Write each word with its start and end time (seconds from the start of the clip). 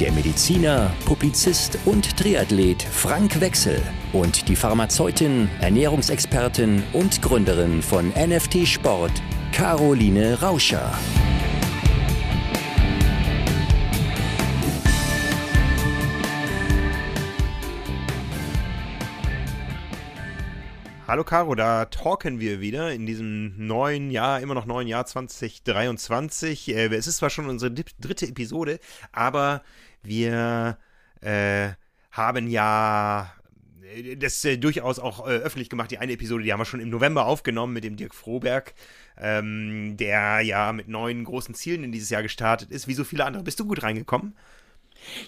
der 0.00 0.12
Mediziner, 0.12 0.90
Publizist 1.04 1.78
und 1.84 2.16
Triathlet 2.16 2.82
Frank 2.82 3.40
Wechsel 3.40 3.80
und 4.12 4.48
die 4.48 4.56
Pharmazeutin, 4.56 5.48
Ernährungsexpertin 5.60 6.82
und 6.92 7.20
Gründerin 7.20 7.82
von 7.82 8.10
NFT 8.10 8.66
Sport, 8.66 9.12
Caroline 9.52 10.40
Rauscher. 10.40 10.92
Hallo 21.08 21.24
Caro, 21.24 21.54
da 21.54 21.86
talken 21.86 22.38
wir 22.38 22.60
wieder 22.60 22.92
in 22.92 23.06
diesem 23.06 23.66
neuen 23.66 24.10
Jahr, 24.10 24.42
immer 24.42 24.52
noch 24.52 24.66
neuen 24.66 24.86
Jahr 24.86 25.06
2023. 25.06 26.68
Äh, 26.68 26.94
es 26.94 27.06
ist 27.06 27.16
zwar 27.16 27.30
schon 27.30 27.48
unsere 27.48 27.70
dritte 27.72 28.26
Episode, 28.26 28.78
aber 29.10 29.62
wir 30.02 30.76
äh, 31.22 31.70
haben 32.10 32.46
ja 32.48 33.32
äh, 33.96 34.16
das 34.16 34.44
äh, 34.44 34.58
durchaus 34.58 34.98
auch 34.98 35.26
äh, 35.26 35.30
öffentlich 35.30 35.70
gemacht. 35.70 35.90
Die 35.90 35.96
eine 35.96 36.12
Episode, 36.12 36.44
die 36.44 36.52
haben 36.52 36.60
wir 36.60 36.66
schon 36.66 36.80
im 36.80 36.90
November 36.90 37.24
aufgenommen 37.24 37.72
mit 37.72 37.84
dem 37.84 37.96
Dirk 37.96 38.14
Froberg, 38.14 38.74
ähm, 39.16 39.96
der 39.96 40.42
ja 40.42 40.74
mit 40.74 40.88
neuen 40.88 41.24
großen 41.24 41.54
Zielen 41.54 41.84
in 41.84 41.92
dieses 41.92 42.10
Jahr 42.10 42.22
gestartet 42.22 42.70
ist, 42.70 42.86
wie 42.86 42.92
so 42.92 43.04
viele 43.04 43.24
andere. 43.24 43.44
Bist 43.44 43.58
du 43.58 43.64
gut 43.64 43.82
reingekommen? 43.82 44.36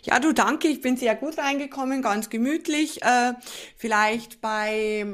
Ja, 0.02 0.20
du 0.20 0.34
danke, 0.34 0.68
ich 0.68 0.82
bin 0.82 0.98
sehr 0.98 1.14
gut 1.14 1.38
reingekommen, 1.38 2.02
ganz 2.02 2.28
gemütlich. 2.28 3.02
Äh, 3.02 3.32
vielleicht 3.78 4.42
bei 4.42 5.06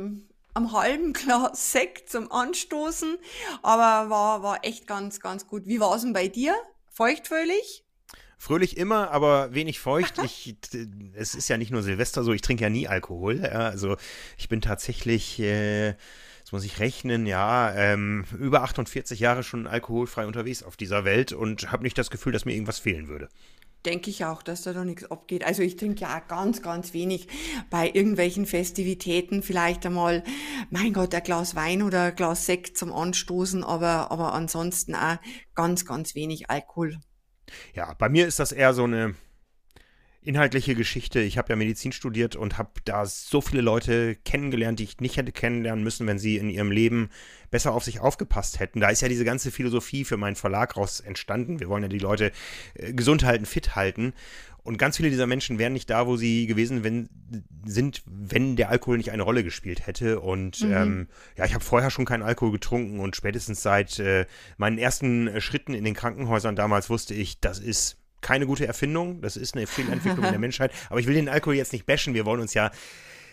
am 0.56 0.72
halben 0.72 1.12
Glas 1.12 1.72
Sekt 1.72 2.08
zum 2.08 2.32
Anstoßen, 2.32 3.18
aber 3.62 4.10
war, 4.10 4.42
war 4.42 4.64
echt 4.64 4.86
ganz, 4.86 5.20
ganz 5.20 5.46
gut. 5.46 5.66
Wie 5.66 5.80
war 5.80 5.94
es 5.94 6.02
denn 6.02 6.14
bei 6.14 6.28
dir? 6.28 6.54
Feuchtfröhlich? 6.90 7.84
Fröhlich 8.38 8.76
immer, 8.76 9.10
aber 9.10 9.54
wenig 9.54 9.78
feucht. 9.78 10.14
Ich, 10.24 10.56
es 11.14 11.34
ist 11.34 11.48
ja 11.48 11.58
nicht 11.58 11.70
nur 11.70 11.82
Silvester 11.82 12.24
so, 12.24 12.32
ich 12.32 12.40
trinke 12.40 12.64
ja 12.64 12.70
nie 12.70 12.88
Alkohol. 12.88 13.44
Also 13.44 13.96
ich 14.38 14.48
bin 14.48 14.62
tatsächlich, 14.62 15.38
äh, 15.40 15.94
muss 16.52 16.64
ich 16.64 16.78
rechnen, 16.78 17.26
ja, 17.26 17.74
ähm, 17.74 18.24
über 18.38 18.62
48 18.62 19.20
Jahre 19.20 19.42
schon 19.42 19.66
alkoholfrei 19.66 20.26
unterwegs 20.26 20.62
auf 20.62 20.76
dieser 20.76 21.04
Welt 21.04 21.32
und 21.32 21.70
habe 21.70 21.82
nicht 21.82 21.98
das 21.98 22.08
Gefühl, 22.08 22.32
dass 22.32 22.44
mir 22.46 22.52
irgendwas 22.52 22.78
fehlen 22.78 23.08
würde 23.08 23.28
denke 23.84 24.10
ich 24.10 24.24
auch, 24.24 24.42
dass 24.42 24.62
da 24.62 24.72
doch 24.72 24.84
nichts 24.84 25.10
abgeht. 25.10 25.44
Also 25.44 25.62
ich 25.62 25.76
trinke 25.76 26.00
ja 26.02 26.20
ganz, 26.20 26.62
ganz 26.62 26.92
wenig 26.92 27.28
bei 27.70 27.90
irgendwelchen 27.92 28.46
Festivitäten. 28.46 29.42
Vielleicht 29.42 29.86
einmal, 29.86 30.24
mein 30.70 30.92
Gott, 30.92 31.14
ein 31.14 31.22
Glas 31.22 31.54
Wein 31.54 31.82
oder 31.82 32.04
ein 32.04 32.16
Glas 32.16 32.46
Sekt 32.46 32.76
zum 32.76 32.92
Anstoßen, 32.92 33.62
aber, 33.62 34.10
aber 34.10 34.32
ansonsten 34.32 34.94
auch 34.94 35.18
ganz, 35.54 35.84
ganz 35.84 36.14
wenig 36.14 36.50
Alkohol. 36.50 36.98
Ja, 37.74 37.94
bei 37.94 38.08
mir 38.08 38.26
ist 38.26 38.38
das 38.38 38.52
eher 38.52 38.74
so 38.74 38.84
eine 38.84 39.14
inhaltliche 40.26 40.74
Geschichte. 40.74 41.20
Ich 41.20 41.38
habe 41.38 41.50
ja 41.50 41.56
Medizin 41.56 41.92
studiert 41.92 42.36
und 42.36 42.58
habe 42.58 42.70
da 42.84 43.06
so 43.06 43.40
viele 43.40 43.62
Leute 43.62 44.16
kennengelernt, 44.16 44.78
die 44.78 44.84
ich 44.84 45.00
nicht 45.00 45.16
hätte 45.16 45.32
kennenlernen 45.32 45.84
müssen, 45.84 46.06
wenn 46.06 46.18
sie 46.18 46.36
in 46.36 46.50
ihrem 46.50 46.70
Leben 46.70 47.10
besser 47.50 47.72
auf 47.72 47.84
sich 47.84 48.00
aufgepasst 48.00 48.58
hätten. 48.58 48.80
Da 48.80 48.88
ist 48.88 49.02
ja 49.02 49.08
diese 49.08 49.24
ganze 49.24 49.50
Philosophie 49.50 50.04
für 50.04 50.16
meinen 50.16 50.36
Verlag 50.36 50.76
raus 50.76 51.00
entstanden. 51.00 51.60
Wir 51.60 51.68
wollen 51.68 51.84
ja 51.84 51.88
die 51.88 51.98
Leute 51.98 52.32
äh, 52.74 52.92
gesund 52.92 53.24
halten, 53.24 53.46
fit 53.46 53.76
halten. 53.76 54.12
Und 54.66 54.78
ganz 54.78 54.96
viele 54.96 55.10
dieser 55.10 55.28
Menschen 55.28 55.60
wären 55.60 55.74
nicht 55.74 55.88
da, 55.90 56.08
wo 56.08 56.16
sie 56.16 56.48
gewesen 56.48 56.82
wenn, 56.82 57.08
sind, 57.64 58.02
wenn 58.04 58.56
der 58.56 58.68
Alkohol 58.68 58.96
nicht 58.96 59.12
eine 59.12 59.22
Rolle 59.22 59.44
gespielt 59.44 59.86
hätte. 59.86 60.18
Und 60.18 60.60
mhm. 60.60 60.72
ähm, 60.72 61.08
ja, 61.36 61.44
ich 61.44 61.54
habe 61.54 61.64
vorher 61.64 61.90
schon 61.90 62.04
keinen 62.04 62.24
Alkohol 62.24 62.50
getrunken 62.50 62.98
und 62.98 63.14
spätestens 63.14 63.62
seit 63.62 64.00
äh, 64.00 64.26
meinen 64.56 64.78
ersten 64.78 65.28
äh, 65.28 65.40
Schritten 65.40 65.72
in 65.72 65.84
den 65.84 65.94
Krankenhäusern 65.94 66.56
damals 66.56 66.90
wusste 66.90 67.14
ich, 67.14 67.38
das 67.40 67.60
ist 67.60 67.96
keine 68.26 68.46
gute 68.46 68.66
Erfindung, 68.66 69.20
das 69.20 69.36
ist 69.36 69.54
eine 69.54 69.68
Fehlentwicklung 69.68 70.24
in 70.24 70.32
der 70.32 70.40
Menschheit. 70.40 70.72
Aber 70.90 70.98
ich 70.98 71.06
will 71.06 71.14
den 71.14 71.28
Alkohol 71.28 71.54
jetzt 71.54 71.72
nicht 71.72 71.86
bashen. 71.86 72.12
Wir 72.12 72.26
wollen 72.26 72.40
uns 72.40 72.54
ja 72.54 72.72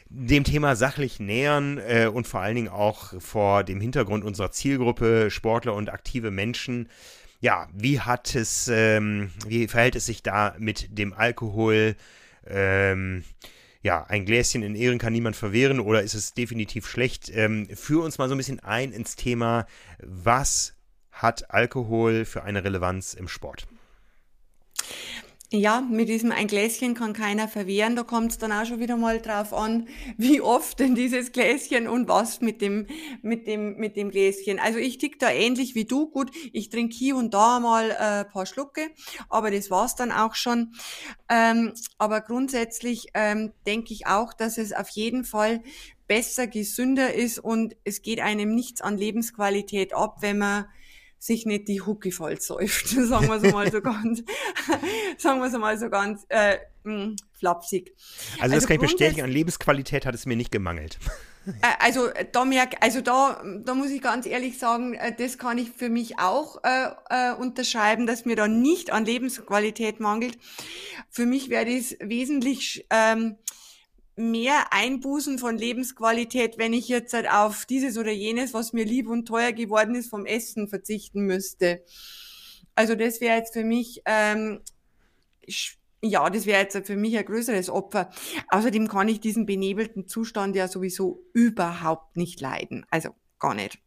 dem 0.07 0.43
Thema 0.43 0.75
sachlich 0.75 1.19
nähern 1.19 1.79
äh, 1.79 2.05
und 2.13 2.27
vor 2.27 2.41
allen 2.41 2.53
Dingen 2.53 2.67
auch 2.67 3.19
vor 3.19 3.63
dem 3.63 3.81
Hintergrund 3.81 4.23
unserer 4.23 4.51
Zielgruppe, 4.51 5.31
Sportler 5.31 5.73
und 5.73 5.91
aktive 5.91 6.29
Menschen. 6.29 6.89
Ja, 7.41 7.67
wie 7.73 8.01
hat 8.01 8.35
es, 8.35 8.67
ähm, 8.71 9.31
wie 9.47 9.67
verhält 9.67 9.95
es 9.95 10.05
sich 10.05 10.21
da 10.21 10.55
mit 10.59 10.95
dem 10.95 11.11
Alkohol? 11.11 11.95
Ähm, 12.45 13.23
ja, 13.81 14.03
ein 14.03 14.25
Gläschen 14.25 14.61
in 14.61 14.75
Ehren 14.75 14.99
kann 14.99 15.13
niemand 15.13 15.35
verwehren 15.35 15.79
oder 15.79 16.03
ist 16.03 16.13
es 16.13 16.35
definitiv 16.35 16.87
schlecht? 16.87 17.31
Ähm, 17.33 17.67
führ 17.73 18.03
uns 18.03 18.19
mal 18.19 18.29
so 18.29 18.35
ein 18.35 18.37
bisschen 18.37 18.59
ein 18.59 18.91
ins 18.91 19.15
Thema, 19.15 19.65
was 20.03 20.75
hat 21.11 21.49
Alkohol 21.49 22.25
für 22.25 22.43
eine 22.43 22.63
Relevanz 22.63 23.15
im 23.15 23.27
Sport? 23.27 23.65
Ja, 25.55 25.81
mit 25.81 26.09
diesem 26.09 26.31
ein 26.31 26.47
Gläschen 26.47 26.95
kann 26.95 27.13
keiner 27.13 27.47
verwehren. 27.47 27.95
Da 27.95 28.01
kommt 28.01 28.31
es 28.31 28.37
dann 28.39 28.51
auch 28.51 28.65
schon 28.65 28.79
wieder 28.79 28.97
mal 28.97 29.21
drauf 29.21 29.53
an, 29.53 29.87
wie 30.17 30.41
oft 30.41 30.79
denn 30.79 30.95
dieses 30.95 31.31
Gläschen 31.31 31.87
und 31.87 32.07
was 32.07 32.41
mit 32.41 32.59
dem, 32.59 32.87
mit 33.21 33.45
dem, 33.45 33.75
mit 33.77 33.95
dem 33.95 34.09
Gläschen. 34.09 34.57
Also 34.57 34.79
ich 34.79 34.97
tick 34.97 35.19
da 35.19 35.29
ähnlich 35.29 35.75
wie 35.75 35.85
du. 35.85 36.09
Gut, 36.09 36.31
ich 36.53 36.71
trinke 36.71 36.95
hier 36.95 37.15
und 37.15 37.35
da 37.35 37.59
mal 37.59 37.91
äh, 37.91 38.25
paar 38.25 38.47
Schlucke, 38.47 38.89
aber 39.29 39.51
das 39.51 39.69
war's 39.69 39.95
dann 39.95 40.11
auch 40.11 40.33
schon. 40.33 40.73
Ähm, 41.29 41.73
aber 41.99 42.21
grundsätzlich 42.21 43.09
ähm, 43.13 43.53
denke 43.67 43.93
ich 43.93 44.07
auch, 44.07 44.33
dass 44.33 44.57
es 44.57 44.73
auf 44.73 44.89
jeden 44.89 45.23
Fall 45.23 45.61
besser, 46.07 46.47
gesünder 46.47 47.13
ist 47.13 47.37
und 47.37 47.75
es 47.83 48.01
geht 48.01 48.21
einem 48.21 48.55
nichts 48.55 48.81
an 48.81 48.97
Lebensqualität 48.97 49.93
ab, 49.93 50.17
wenn 50.21 50.39
man 50.39 50.65
sich 51.23 51.45
nicht 51.45 51.69
die 51.69 51.79
Hucke 51.79 52.11
voll 52.11 52.41
säuft, 52.41 52.87
sagen 52.89 53.27
wir 53.27 53.41
es 53.41 53.53
mal 53.53 53.71
so 53.71 53.79
ganz, 53.79 54.23
sagen 55.17 55.39
wir 55.39 55.47
es 55.47 55.53
mal 55.53 55.77
so 55.77 55.89
ganz 55.89 56.25
äh, 56.27 56.57
mh, 56.83 57.03
hm, 57.03 57.15
flapsig. 57.31 57.93
Also, 58.33 58.43
also 58.43 58.55
das 58.55 58.67
kann 58.67 58.75
ich 58.75 58.81
bestätigen, 58.81 59.21
an 59.21 59.31
Lebensqualität 59.31 60.05
hat 60.05 60.15
es 60.15 60.25
mir 60.25 60.35
nicht 60.35 60.51
gemangelt. 60.51 60.99
Äh, 61.45 61.51
also 61.79 62.09
da 62.33 62.43
merk, 62.43 62.75
also 62.81 62.99
da, 62.99 63.41
da 63.63 63.73
muss 63.73 63.89
ich 63.89 64.01
ganz 64.01 64.25
ehrlich 64.25 64.57
sagen, 64.57 64.95
äh, 64.95 65.15
das 65.15 65.37
kann 65.37 65.57
ich 65.57 65.71
für 65.71 65.87
mich 65.87 66.19
auch 66.19 66.61
äh, 66.65 66.89
äh, 67.09 67.33
unterschreiben, 67.33 68.05
dass 68.05 68.25
mir 68.25 68.35
da 68.35 68.49
nicht 68.49 68.91
an 68.91 69.05
Lebensqualität 69.05 70.01
mangelt. 70.01 70.37
Für 71.09 71.25
mich 71.25 71.49
wäre 71.49 71.65
das 71.73 71.95
wesentlich 72.01 72.85
ähm, 72.89 73.37
mehr 74.15 74.71
Einbußen 74.71 75.39
von 75.39 75.57
Lebensqualität, 75.57 76.57
wenn 76.57 76.73
ich 76.73 76.87
jetzt 76.87 77.13
halt 77.13 77.29
auf 77.29 77.65
dieses 77.65 77.97
oder 77.97 78.11
jenes, 78.11 78.53
was 78.53 78.73
mir 78.73 78.85
lieb 78.85 79.07
und 79.07 79.25
teuer 79.25 79.51
geworden 79.51 79.95
ist, 79.95 80.09
vom 80.09 80.25
Essen 80.25 80.67
verzichten 80.67 81.25
müsste. 81.25 81.83
Also 82.75 82.95
das 82.95 83.21
wäre 83.21 83.37
jetzt 83.37 83.53
für 83.53 83.63
mich, 83.63 84.01
ähm, 84.05 84.61
ja, 86.01 86.29
das 86.29 86.45
wäre 86.45 86.61
jetzt 86.61 86.85
für 86.85 86.95
mich 86.95 87.17
ein 87.17 87.25
größeres 87.25 87.69
Opfer. 87.69 88.09
Außerdem 88.49 88.87
kann 88.87 89.07
ich 89.07 89.19
diesen 89.19 89.45
benebelten 89.45 90.07
Zustand 90.07 90.55
ja 90.55 90.67
sowieso 90.67 91.23
überhaupt 91.33 92.17
nicht 92.17 92.41
leiden. 92.41 92.85
Also 92.89 93.09
gar 93.39 93.53
nicht. 93.53 93.79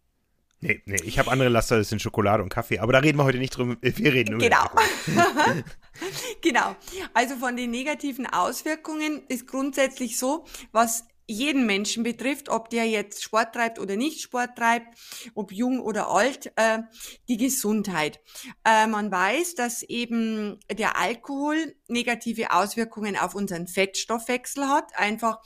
Nee, 0.60 0.82
nee, 0.86 0.96
ich 1.04 1.18
habe 1.18 1.30
andere 1.30 1.50
Laster, 1.50 1.76
das 1.76 1.90
sind 1.90 2.00
Schokolade 2.00 2.42
und 2.42 2.48
Kaffee, 2.48 2.78
aber 2.78 2.92
da 2.92 3.00
reden 3.00 3.18
wir 3.18 3.24
heute 3.24 3.38
nicht 3.38 3.50
drum. 3.50 3.76
Wir 3.80 4.12
reden 4.12 4.32
nur 4.32 4.40
Genau. 4.40 4.70
genau. 6.42 6.76
Also 7.14 7.36
von 7.36 7.56
den 7.56 7.70
negativen 7.70 8.26
Auswirkungen 8.26 9.22
ist 9.28 9.46
grundsätzlich 9.46 10.18
so, 10.18 10.44
was 10.72 11.04
jeden 11.28 11.66
Menschen 11.66 12.04
betrifft, 12.04 12.48
ob 12.48 12.70
der 12.70 12.84
jetzt 12.84 13.20
Sport 13.20 13.52
treibt 13.52 13.80
oder 13.80 13.96
nicht 13.96 14.20
Sport 14.20 14.56
treibt, 14.56 14.96
ob 15.34 15.50
jung 15.50 15.80
oder 15.80 16.08
alt, 16.08 16.52
äh, 16.54 16.82
die 17.28 17.36
Gesundheit. 17.36 18.20
Äh, 18.64 18.86
man 18.86 19.10
weiß, 19.10 19.56
dass 19.56 19.82
eben 19.82 20.60
der 20.70 20.96
Alkohol 20.96 21.74
negative 21.88 22.52
Auswirkungen 22.52 23.16
auf 23.16 23.34
unseren 23.34 23.66
Fettstoffwechsel 23.66 24.68
hat, 24.68 24.96
einfach 24.96 25.40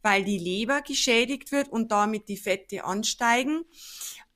weil 0.00 0.24
die 0.24 0.38
Leber 0.38 0.80
geschädigt 0.80 1.52
wird 1.52 1.68
und 1.68 1.92
damit 1.92 2.28
die 2.28 2.38
Fette 2.38 2.84
ansteigen 2.84 3.66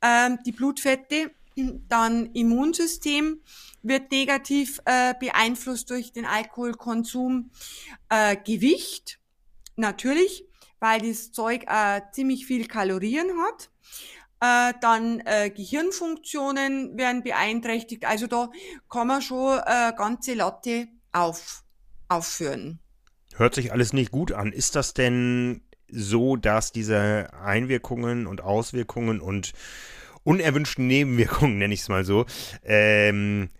ähm, 0.02 0.38
die 0.44 0.52
Blutfette, 0.52 1.30
dann 1.54 2.26
Immunsystem 2.32 3.40
wird 3.82 4.10
negativ 4.10 4.80
äh, 4.84 5.14
beeinflusst 5.18 5.90
durch 5.90 6.12
den 6.12 6.24
Alkoholkonsum, 6.24 7.50
äh, 8.08 8.36
Gewicht 8.36 9.18
natürlich, 9.76 10.44
weil 10.80 11.00
das 11.00 11.32
Zeug 11.32 11.64
äh, 11.66 12.00
ziemlich 12.12 12.46
viel 12.46 12.66
Kalorien 12.66 13.28
hat. 13.38 13.70
Äh, 14.40 14.74
dann 14.80 15.20
äh, 15.24 15.50
Gehirnfunktionen 15.50 16.96
werden 16.98 17.22
beeinträchtigt. 17.22 18.04
Also 18.04 18.26
da 18.26 18.50
kann 18.90 19.06
man 19.06 19.22
schon 19.22 19.58
äh, 19.58 19.92
ganze 19.96 20.34
Latte 20.34 20.88
auf, 21.12 21.62
aufführen. 22.08 22.80
Hört 23.36 23.54
sich 23.54 23.72
alles 23.72 23.92
nicht 23.92 24.10
gut 24.10 24.32
an. 24.32 24.52
Ist 24.52 24.74
das 24.74 24.94
denn 24.94 25.62
so, 25.88 26.36
dass 26.36 26.72
diese 26.72 27.28
Einwirkungen 27.40 28.26
und 28.26 28.40
Auswirkungen 28.40 29.20
und 29.20 29.52
unerwünschten 30.24 30.86
Nebenwirkungen, 30.86 31.58
nenne 31.58 31.74
ich 31.74 31.80
es 31.80 31.88
mal 31.88 32.04
so, 32.04 32.26
ähm, 32.64 33.50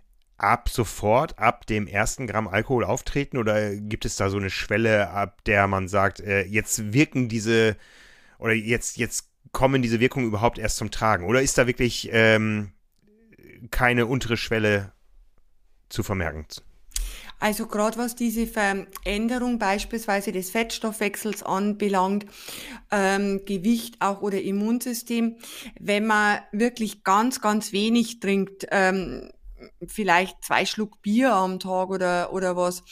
ab 0.43 0.69
sofort, 0.69 1.39
ab 1.39 1.65
dem 1.65 1.87
ersten 1.87 2.27
Gramm 2.27 2.47
Alkohol 2.47 2.83
auftreten 2.83 3.37
oder 3.37 3.75
gibt 3.75 4.05
es 4.05 4.17
da 4.17 4.29
so 4.29 4.37
eine 4.37 4.49
Schwelle, 4.49 5.09
ab 5.09 5.43
der 5.45 5.67
man 5.67 5.87
sagt, 5.87 6.19
äh, 6.19 6.43
jetzt 6.43 6.93
wirken 6.93 7.29
diese 7.29 7.77
oder 8.37 8.53
jetzt, 8.53 8.97
jetzt 8.97 9.29
kommen 9.53 9.81
diese 9.81 9.99
Wirkungen 9.99 10.27
überhaupt 10.27 10.59
erst 10.59 10.77
zum 10.77 10.91
Tragen? 10.91 11.25
Oder 11.25 11.41
ist 11.41 11.57
da 11.57 11.65
wirklich 11.65 12.09
ähm, 12.11 12.73
keine 13.71 14.05
untere 14.05 14.35
Schwelle 14.35 14.91
zu 15.89 16.03
vermerken? 16.03 16.45
Also 17.39 17.67
gerade 17.67 17.97
was 17.97 18.15
diese 18.15 18.47
Veränderung 18.47 19.59
beispielsweise 19.59 20.31
des 20.31 20.49
Fettstoffwechsels 20.49 21.43
anbelangt, 21.43 22.25
ähm, 22.91 23.41
Gewicht 23.45 23.95
auch 23.99 24.21
oder 24.21 24.41
Immunsystem, 24.41 25.37
wenn 25.79 26.05
man 26.05 26.39
wirklich 26.51 27.03
ganz, 27.03 27.41
ganz 27.41 27.73
wenig 27.73 28.19
trinkt, 28.19 28.65
ähm, 28.71 29.29
vielleicht 29.87 30.43
zwei 30.43 30.65
Schluck 30.65 31.01
Bier 31.01 31.33
am 31.33 31.59
Tag 31.59 31.89
oder, 31.89 32.33
oder 32.33 32.55
was, 32.55 32.83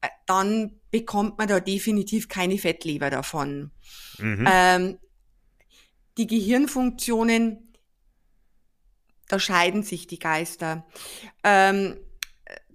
äh, 0.00 0.08
dann 0.26 0.80
bekommt 0.90 1.38
man 1.38 1.48
da 1.48 1.60
definitiv 1.60 2.28
keine 2.28 2.58
Fettleber 2.58 3.10
davon. 3.10 3.70
Mhm. 4.18 4.48
Ähm, 4.50 4.98
die 6.16 6.26
Gehirnfunktionen, 6.26 7.72
da 9.28 9.38
scheiden 9.38 9.82
sich 9.82 10.06
die 10.06 10.18
Geister. 10.18 10.86
Ähm, 11.44 11.96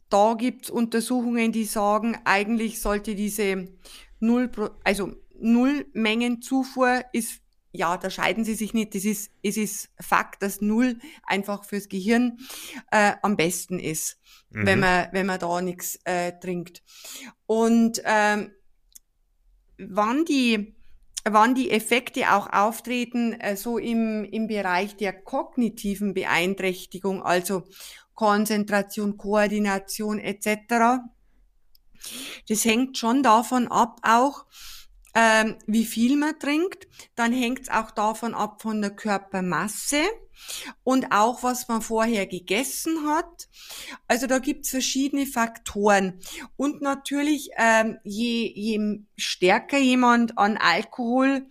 da 0.10 0.36
gibt's 0.36 0.70
Untersuchungen, 0.70 1.52
die 1.52 1.66
sagen, 1.66 2.18
eigentlich 2.24 2.82
sollte 2.82 3.16
diese 3.16 3.68
Null, 4.20 4.50
also 4.84 5.16
Nullmengenzufuhr 5.40 7.04
ist, 7.12 7.42
ja, 7.74 7.98
da 7.98 8.10
scheiden 8.10 8.46
sie 8.46 8.56
sich 8.56 8.74
nicht. 8.74 8.96
Das 8.96 9.04
ist, 9.04 9.32
es 9.42 9.58
ist 9.58 9.90
Fakt, 10.00 10.44
dass 10.44 10.62
Null 10.62 11.00
einfach 11.24 11.66
fürs 11.66 11.90
Gehirn 11.90 12.38
äh, 12.92 13.14
am 13.22 13.36
besten 13.36 13.80
ist, 13.80 14.20
mhm. 14.52 14.66
wenn 14.66 14.80
man, 14.80 15.08
wenn 15.12 15.26
man 15.26 15.40
da 15.40 15.60
nichts 15.60 16.00
äh, 16.06 16.32
trinkt. 16.40 16.84
Und 17.48 18.02
ähm, 18.06 18.52
wann 19.78 20.24
die 20.24 20.76
wann 21.26 21.56
die 21.56 21.72
Effekte 21.72 22.34
auch 22.34 22.52
auftreten, 22.52 23.34
äh, 23.40 23.56
so 23.56 23.78
im, 23.78 24.26
im 24.26 24.48
Bereich 24.48 24.98
der 24.98 25.14
kognitiven 25.14 26.14
Beeinträchtigung, 26.14 27.24
also 27.24 27.64
Konzentration, 28.14 29.18
Koordination 29.18 30.20
etc. 30.20 31.02
Das 32.50 32.66
hängt 32.66 32.98
schon 32.98 33.24
davon 33.24 33.70
ab 33.70 34.00
auch, 34.04 34.46
ähm, 35.16 35.58
wie 35.68 35.86
viel 35.86 36.18
man 36.18 36.38
trinkt. 36.40 36.88
Dann 37.16 37.32
hängt 37.32 37.62
es 37.62 37.70
auch 37.70 37.92
davon 37.92 38.34
ab 38.34 38.62
von 38.62 38.82
der 38.82 38.92
Körpermasse 38.92 40.02
und 40.84 41.12
auch 41.12 41.44
was 41.44 41.68
man 41.68 41.82
vorher 41.82 42.26
gegessen 42.26 43.08
hat. 43.08 43.48
Also 44.08 44.28
da 44.28 44.40
gibt's 44.40 44.70
verschiedene 44.70 45.26
Faktoren. 45.26 46.20
Und 46.58 46.82
natürlich, 46.82 47.50
ähm, 47.58 47.98
je, 48.04 48.52
je 48.54 49.00
stärker 49.16 49.78
jemand 49.78 50.38
an 50.38 50.58
Alkohol 50.58 51.48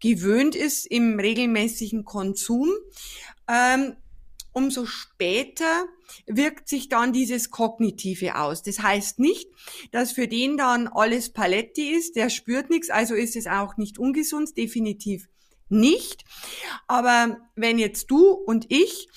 gewöhnt 0.00 0.56
ist 0.56 0.86
im 0.86 1.20
regelmäßigen 1.20 2.04
Konsum, 2.04 2.68
ähm, 3.48 3.96
umso 4.52 4.86
später 4.86 5.86
wirkt 6.26 6.68
sich 6.68 6.88
dann 6.88 7.12
dieses 7.12 7.50
Kognitive 7.50 8.36
aus. 8.36 8.62
Das 8.62 8.80
heißt 8.80 9.18
nicht, 9.18 9.48
dass 9.90 10.12
für 10.12 10.28
den 10.28 10.56
dann 10.56 10.88
alles 10.88 11.32
Paletti 11.32 11.90
ist, 11.90 12.16
der 12.16 12.30
spürt 12.30 12.70
nichts, 12.70 12.90
also 12.90 13.14
ist 13.14 13.36
es 13.36 13.46
auch 13.46 13.76
nicht 13.76 13.98
ungesund, 13.98 14.56
definitiv 14.56 15.28
nicht. 15.68 16.24
Aber 16.86 17.38
wenn 17.56 17.78
jetzt 17.78 18.10
du 18.10 18.30
und 18.30 18.66
ich 18.70 19.08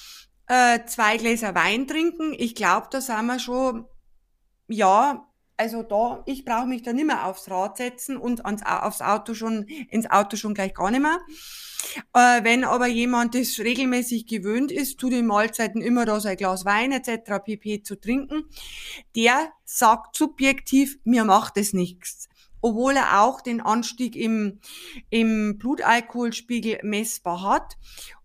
äh, 0.48 0.80
zwei 0.86 1.18
Gläser 1.18 1.54
Wein 1.56 1.88
trinken, 1.88 2.34
ich 2.38 2.56
glaube, 2.56 2.88
da 2.92 3.02
sind 3.02 3.26
wir 3.26 3.40
schon, 3.40 3.86
ja, 4.68 5.28
also 5.58 5.84
da, 5.84 6.24
ich 6.26 6.44
brauche 6.44 6.68
mich 6.68 6.84
da 6.84 6.94
nicht 6.94 7.08
mehr 7.08 7.26
aufs 7.26 7.50
Rad 7.50 7.78
setzen 7.78 8.18
und 8.18 8.46
ans, 8.46 8.64
aufs 8.64 9.02
Auto 9.02 9.34
schon, 9.34 9.64
ins 9.64 10.10
Auto 10.10 10.36
schon 10.38 10.54
gleich 10.54 10.74
gar 10.74 10.92
nicht 10.92 11.02
mehr. 11.02 11.20
Äh, 12.14 12.44
wenn 12.44 12.64
aber 12.64 12.88
jemand 12.88 13.36
das 13.36 13.60
regelmäßig 13.60 14.28
gewöhnt 14.28 14.72
ist, 14.72 15.00
zu 15.00 15.10
den 15.10 15.26
Mahlzeiten 15.26 15.82
immer 15.82 16.06
da 16.06 16.20
sein 16.20 16.38
Glas 16.38 16.66
Wein 16.66 16.92
etc. 16.92 17.44
pp. 17.44 17.84
zu 17.84 18.00
trinken, 18.00 18.46
der 19.16 19.50
sagt 19.64 20.16
subjektiv, 20.16 20.98
mir 21.04 21.26
macht 21.26 21.58
es 21.58 21.74
nichts. 21.74 22.30
Obwohl 22.62 22.94
er 22.94 23.22
auch 23.22 23.42
den 23.42 23.62
Anstieg 23.62 24.16
im, 24.16 24.60
im 25.10 25.58
Blutalkoholspiegel 25.58 26.80
messbar 26.84 27.44
hat 27.44 27.78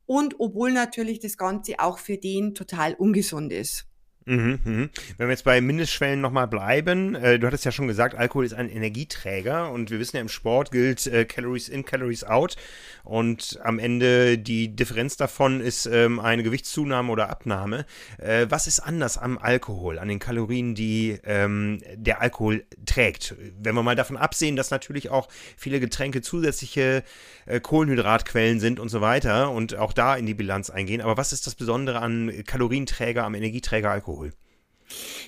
und 0.07 0.41
obwohl 0.41 0.73
natürlich 0.73 1.21
das 1.21 1.37
Ganze 1.37 1.79
auch 1.79 1.99
für 1.99 2.17
den 2.17 2.55
total 2.55 2.95
ungesund 2.95 3.53
ist. 3.53 3.90
Mhm, 4.31 4.61
mhm. 4.65 4.91
Wenn 5.19 5.27
wir 5.27 5.33
jetzt 5.33 5.43
bei 5.43 5.61
Mindestschwellen 5.61 6.21
nochmal 6.21 6.47
bleiben, 6.47 7.17
äh, 7.17 7.41
du 7.41 7.49
hattest 7.49 7.65
ja 7.65 7.73
schon 7.73 7.89
gesagt, 7.89 8.15
Alkohol 8.15 8.45
ist 8.45 8.55
ein 8.55 8.71
Energieträger 8.71 9.73
und 9.73 9.91
wir 9.91 9.99
wissen 9.99 10.17
ja 10.17 10.23
im 10.23 10.29
Sport 10.29 10.71
gilt 10.71 11.09
äh, 11.09 11.25
Calories 11.25 11.69
in, 11.69 11.85
Calories 11.85 12.23
out 12.23 12.55
und 13.03 13.59
am 13.65 13.81
Ende 13.81 14.39
die 14.39 14.77
Differenz 14.77 15.17
davon 15.17 15.61
ist 15.61 15.87
ähm, 15.87 16.21
eine 16.21 16.45
Gewichtszunahme 16.45 17.11
oder 17.11 17.29
Abnahme. 17.29 17.87
Äh, 18.19 18.47
was 18.49 18.69
ist 18.69 18.79
anders 18.79 19.19
am 19.19 19.37
Alkohol, 19.37 19.99
an 19.99 20.07
den 20.07 20.21
Kalorien, 20.21 20.77
die 20.77 21.19
ähm, 21.25 21.81
der 21.97 22.21
Alkohol 22.21 22.65
trägt? 22.87 23.35
Wenn 23.61 23.75
wir 23.75 23.83
mal 23.83 23.97
davon 23.97 24.17
absehen, 24.17 24.55
dass 24.55 24.71
natürlich 24.71 25.11
auch 25.11 25.27
viele 25.57 25.81
Getränke 25.81 26.23
zusätzliche 26.23 27.03
äh, 27.47 27.59
Kohlenhydratquellen 27.59 28.61
sind 28.61 28.79
und 28.79 28.91
so 28.91 29.01
weiter 29.01 29.51
und 29.51 29.75
auch 29.75 29.93
da 29.93 30.15
in 30.15 30.27
die 30.27 30.35
Bilanz 30.35 30.71
eingehen, 30.71 31.01
aber 31.01 31.17
was 31.17 31.33
ist 31.33 31.49
das 31.49 31.57
Besondere 31.57 31.99
an 31.99 32.45
Kalorienträger, 32.47 33.25
am 33.25 33.35
Energieträger 33.35 33.91
Alkohol? 33.91 34.20
Alkohol? 34.21 34.33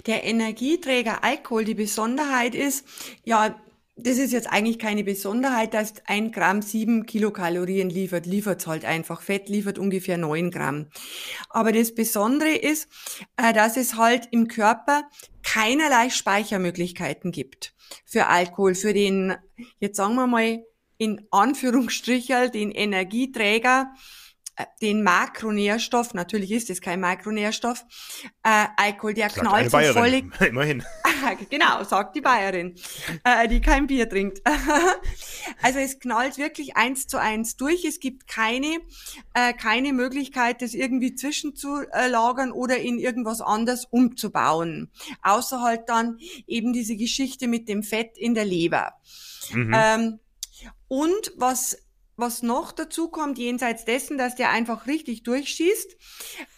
Der 0.06 0.25
Energieträger 0.25 1.23
Alkohol, 1.23 1.65
die 1.65 1.75
Besonderheit 1.75 2.55
ist, 2.55 2.85
ja, 3.25 3.61
das 3.94 4.17
ist 4.19 4.33
jetzt 4.33 4.50
eigentlich 4.50 4.79
keine 4.79 5.05
Besonderheit, 5.05 5.75
dass 5.75 5.94
ein 6.06 6.33
Gramm 6.33 6.62
sieben 6.62 7.06
Kilokalorien 7.06 7.91
liefert, 7.91 8.27
liefert 8.27 8.67
halt 8.67 8.85
einfach. 8.85 9.21
Fett 9.21 9.49
liefert 9.49 9.79
ungefähr 9.79 10.17
neun 10.17 10.50
Gramm. 10.50 10.87
Aber 11.50 11.73
das 11.73 11.94
Besondere 11.94 12.55
ist, 12.55 12.89
äh, 13.37 13.53
dass 13.53 13.77
es 13.77 13.97
halt 13.97 14.29
im 14.33 14.49
Körper 14.49 15.05
keinerlei 15.43 16.09
Speichermöglichkeiten 16.09 17.31
gibt 17.33 17.75
für 18.05 18.27
Alkohol, 18.27 18.75
für 18.75 18.94
den, 18.94 19.37
jetzt 19.79 19.99
sagen 19.99 20.15
wir 20.15 20.27
mal, 20.27 20.65
in 20.96 21.27
Anführungsstrichen, 21.31 22.51
den 22.51 22.70
Energieträger, 22.70 23.93
den 24.81 25.03
Makronährstoff, 25.03 26.15
natürlich 26.15 26.53
ist 26.53 26.71
es 26.71 26.81
kein 26.81 27.01
Makronährstoff, 27.01 27.85
äh, 28.43 28.67
Alkohol, 28.77 29.15
der 29.15 29.31
sagt 29.31 29.47
knallt 29.47 29.71
so 29.71 29.79
voll. 29.79 30.23
Immerhin. 30.47 30.85
genau, 31.51 31.82
sagt 31.85 32.17
die 32.17 32.21
Bayerin, 32.21 32.75
äh, 33.25 33.49
die 33.49 33.61
kein 33.61 33.87
Bier 33.87 34.09
trinkt. 34.09 34.43
also 35.63 35.79
es 35.79 35.99
knallt 35.99 36.39
wirklich 36.39 36.77
eins 36.77 37.06
zu 37.06 37.19
eins 37.19 37.56
durch. 37.56 37.85
Es 37.85 38.01
gibt 38.01 38.27
keine, 38.27 38.81
äh, 39.35 39.53
keine 39.55 39.93
Möglichkeit, 39.93 40.63
das 40.63 40.75
irgendwie 40.75 41.15
zwischenzulagern 41.15 42.53
oder 42.53 42.79
in 42.79 42.99
irgendwas 42.99 43.41
anders 43.41 43.87
umzubauen. 43.87 44.91
Außer 45.23 45.63
halt 45.63 45.89
dann 45.89 46.19
eben 46.47 46.73
diese 46.73 46.97
Geschichte 46.97 47.49
mit 47.49 47.69
dem 47.69 47.82
Fett 47.82 48.19
in 48.19 48.35
der 48.35 48.44
Leber. 48.44 48.94
Mhm. 49.53 49.73
Ähm, 49.75 50.19
und 50.89 51.32
was 51.37 51.77
was 52.22 52.43
noch 52.43 52.72
dazu 52.72 53.08
kommt, 53.08 53.36
jenseits 53.36 53.84
dessen, 53.84 54.17
dass 54.17 54.36
der 54.36 54.50
einfach 54.50 54.86
richtig 54.86 55.24
durchschießt, 55.24 55.96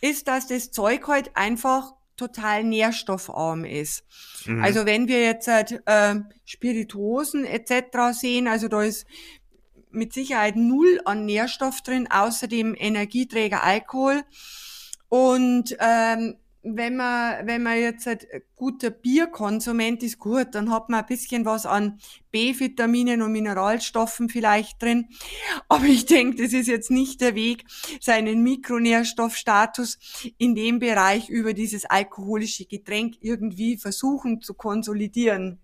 ist, 0.03 0.29
dass 0.29 0.47
das 0.47 0.71
Zeug 0.71 1.09
halt 1.09 1.37
einfach 1.37 1.95
total 2.17 2.63
nährstoffarm 2.63 3.65
ist. 3.65 4.05
Mhm. 4.47 4.63
Also 4.63 4.87
wenn 4.87 5.09
wir 5.09 5.23
jetzt 5.23 5.49
halt, 5.49 5.83
äh, 5.87 6.17
Spirituosen 6.45 7.45
etc. 7.45 8.13
sehen, 8.13 8.47
also 8.47 8.69
da 8.69 8.83
ist 8.83 9.07
mit 9.91 10.13
Sicherheit 10.13 10.57
null 10.57 11.01
an 11.05 11.25
Nährstoff 11.25 11.81
drin, 11.81 12.09
außerdem 12.11 12.77
Energieträger 12.79 13.65
Alkohol. 13.65 14.23
Und 15.09 15.77
ähm, 15.81 16.37
wenn 16.65 16.97
man, 16.97 17.47
wenn 17.47 17.63
man 17.63 17.79
jetzt 17.79 18.09
ein 18.09 18.19
guter 18.57 18.91
Bierkonsument 18.91 20.03
ist, 20.03 20.19
gut, 20.19 20.49
dann 20.53 20.71
hat 20.71 20.89
man 20.89 21.01
ein 21.01 21.07
bisschen 21.07 21.45
was 21.45 21.67
an 21.67 22.01
B-Vitaminen 22.31 23.21
und 23.23 23.33
Mineralstoffen 23.33 24.29
vielleicht 24.31 24.83
drin. 24.83 25.09
Aber 25.69 25.85
ich 25.85 26.07
denke, 26.07 26.43
das 26.43 26.53
ist 26.53 26.67
jetzt 26.67 26.91
nicht 26.91 27.21
der 27.21 27.35
Weg, 27.35 27.65
seinen 28.01 28.43
Mikronährstoffstatus 28.43 29.99
in 30.39 30.55
dem 30.55 30.79
Bereich 30.79 31.29
über 31.29 31.53
dieses 31.53 31.85
alkoholische 31.85 32.65
Getränk 32.65 33.17
irgendwie 33.21 33.77
versuchen 33.77 34.41
zu 34.41 34.55
konsolidieren. 34.55 35.61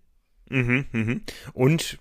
Mhm, 0.50 0.84
mhm. 0.92 1.22
Und 1.54 1.98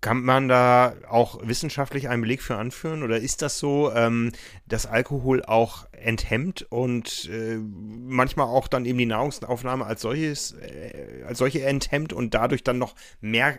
kann 0.00 0.22
man 0.22 0.48
da 0.48 0.94
auch 1.08 1.40
wissenschaftlich 1.46 2.08
einen 2.08 2.22
Beleg 2.22 2.42
für 2.42 2.56
anführen? 2.56 3.02
Oder 3.02 3.18
ist 3.18 3.42
das 3.42 3.58
so, 3.58 3.92
ähm, 3.92 4.32
dass 4.66 4.86
Alkohol 4.86 5.42
auch 5.42 5.86
enthemmt 5.92 6.66
und 6.70 7.28
äh, 7.32 7.56
manchmal 7.56 8.46
auch 8.46 8.68
dann 8.68 8.84
eben 8.84 8.98
die 8.98 9.06
Nahrungsaufnahme 9.06 9.84
als 9.84 10.02
solches, 10.02 10.52
äh, 10.52 11.24
als 11.26 11.38
solche 11.38 11.64
enthemmt 11.64 12.12
und 12.12 12.34
dadurch 12.34 12.62
dann 12.62 12.78
noch 12.78 12.94
mehr 13.20 13.58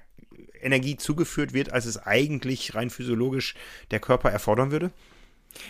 Energie 0.61 0.97
zugeführt 0.97 1.53
wird, 1.53 1.71
als 1.71 1.85
es 1.85 1.97
eigentlich 1.97 2.75
rein 2.75 2.89
physiologisch 2.89 3.55
der 3.91 3.99
Körper 3.99 4.31
erfordern 4.31 4.71
würde? 4.71 4.91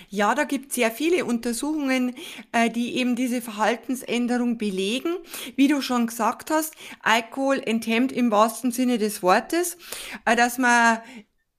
Ja, 0.10 0.36
da 0.36 0.44
gibt 0.44 0.70
es 0.70 0.76
sehr 0.76 0.92
viele 0.92 1.26
Untersuchungen, 1.26 2.16
äh, 2.52 2.70
die 2.70 2.98
eben 2.98 3.16
diese 3.16 3.42
Verhaltensänderung 3.42 4.58
belegen. 4.58 5.16
Wie 5.56 5.68
du 5.68 5.82
schon 5.82 6.08
gesagt 6.08 6.52
hast, 6.52 6.76
Alkohol 7.02 7.62
enthemmt 7.66 8.12
im 8.12 8.32
wahrsten 8.32 8.72
Sinne 8.72 8.98
des 8.98 9.24
Wortes, 9.24 9.78
äh, 10.26 10.36
dass 10.36 10.58
man 10.58 11.00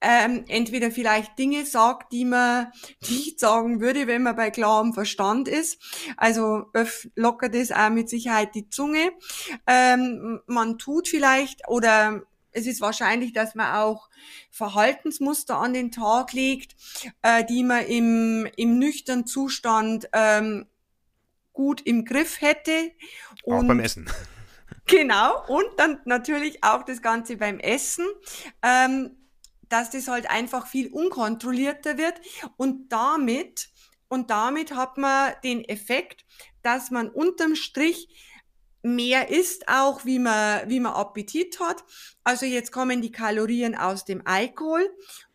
ähm, 0.01 0.45
entweder 0.47 0.91
vielleicht 0.91 1.37
Dinge 1.37 1.65
sagt, 1.65 2.13
die 2.13 2.25
man 2.25 2.71
nicht 3.09 3.39
sagen 3.39 3.81
würde, 3.81 4.07
wenn 4.07 4.23
man 4.23 4.35
bei 4.35 4.49
klarem 4.49 4.93
Verstand 4.93 5.47
ist. 5.47 5.81
Also 6.17 6.65
lockert 7.15 7.55
es 7.55 7.71
auch 7.71 7.89
mit 7.89 8.09
Sicherheit 8.09 8.55
die 8.55 8.69
Zunge. 8.69 9.11
Ähm, 9.67 10.39
man 10.47 10.77
tut 10.77 11.07
vielleicht 11.07 11.67
oder 11.67 12.23
es 12.51 12.65
ist 12.65 12.81
wahrscheinlich, 12.81 13.33
dass 13.33 13.55
man 13.55 13.75
auch 13.75 14.09
Verhaltensmuster 14.49 15.57
an 15.57 15.73
den 15.73 15.91
Tag 15.91 16.33
legt, 16.33 16.75
äh, 17.21 17.45
die 17.45 17.63
man 17.63 17.85
im, 17.85 18.47
im 18.57 18.79
nüchternen 18.79 19.25
Zustand 19.25 20.09
ähm, 20.13 20.67
gut 21.53 21.81
im 21.81 22.05
Griff 22.05 22.41
hätte. 22.41 22.91
Und 23.43 23.65
auch 23.65 23.67
beim 23.67 23.79
Essen. 23.79 24.09
Genau, 24.85 25.45
und 25.47 25.67
dann 25.77 25.99
natürlich 26.05 26.63
auch 26.63 26.81
das 26.81 27.03
Ganze 27.03 27.37
beim 27.37 27.59
Essen. 27.59 28.07
Ähm, 28.63 29.19
dass 29.69 29.91
das 29.91 30.07
halt 30.07 30.29
einfach 30.29 30.67
viel 30.67 30.91
unkontrollierter 30.91 31.97
wird 31.97 32.19
und 32.57 32.91
damit 32.91 33.69
und 34.09 34.31
damit 34.31 34.75
hat 34.75 34.97
man 34.97 35.33
den 35.43 35.63
Effekt, 35.63 36.25
dass 36.63 36.89
man 36.89 37.09
unterm 37.09 37.55
Strich 37.55 38.09
mehr 38.81 39.29
isst 39.29 39.67
auch, 39.67 40.05
wie 40.05 40.19
man, 40.19 40.69
wie 40.69 40.79
man 40.79 40.93
Appetit 40.93 41.59
hat. 41.59 41.83
Also 42.23 42.45
jetzt 42.45 42.71
kommen 42.71 43.01
die 43.01 43.11
Kalorien 43.11 43.75
aus 43.75 44.05
dem 44.05 44.21
Alkohol 44.25 44.89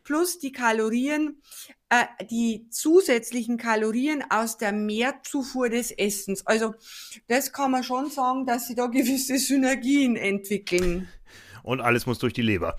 plus 0.05 0.39
die 0.39 0.53
Kalorien, 0.53 1.41
äh, 1.89 2.05
die 2.31 2.69
zusätzlichen 2.71 3.57
Kalorien 3.57 4.23
aus 4.31 4.59
der 4.59 4.73
Mehrzufuhr 4.73 5.71
des 5.71 5.91
Essens. 5.91 6.47
Also 6.47 6.75
das 7.27 7.53
kann 7.53 7.71
man 7.71 7.83
schon 7.83 8.11
sagen, 8.11 8.47
dass 8.47 8.69
sie 8.69 8.75
da 8.75 8.87
gewisse 8.87 9.39
Synergien 9.39 10.17
entwickeln. 10.17 11.09
Und 11.63 11.81
alles 11.81 12.05
muss 12.05 12.19
durch 12.19 12.35
die 12.35 12.43
Leber. 12.43 12.77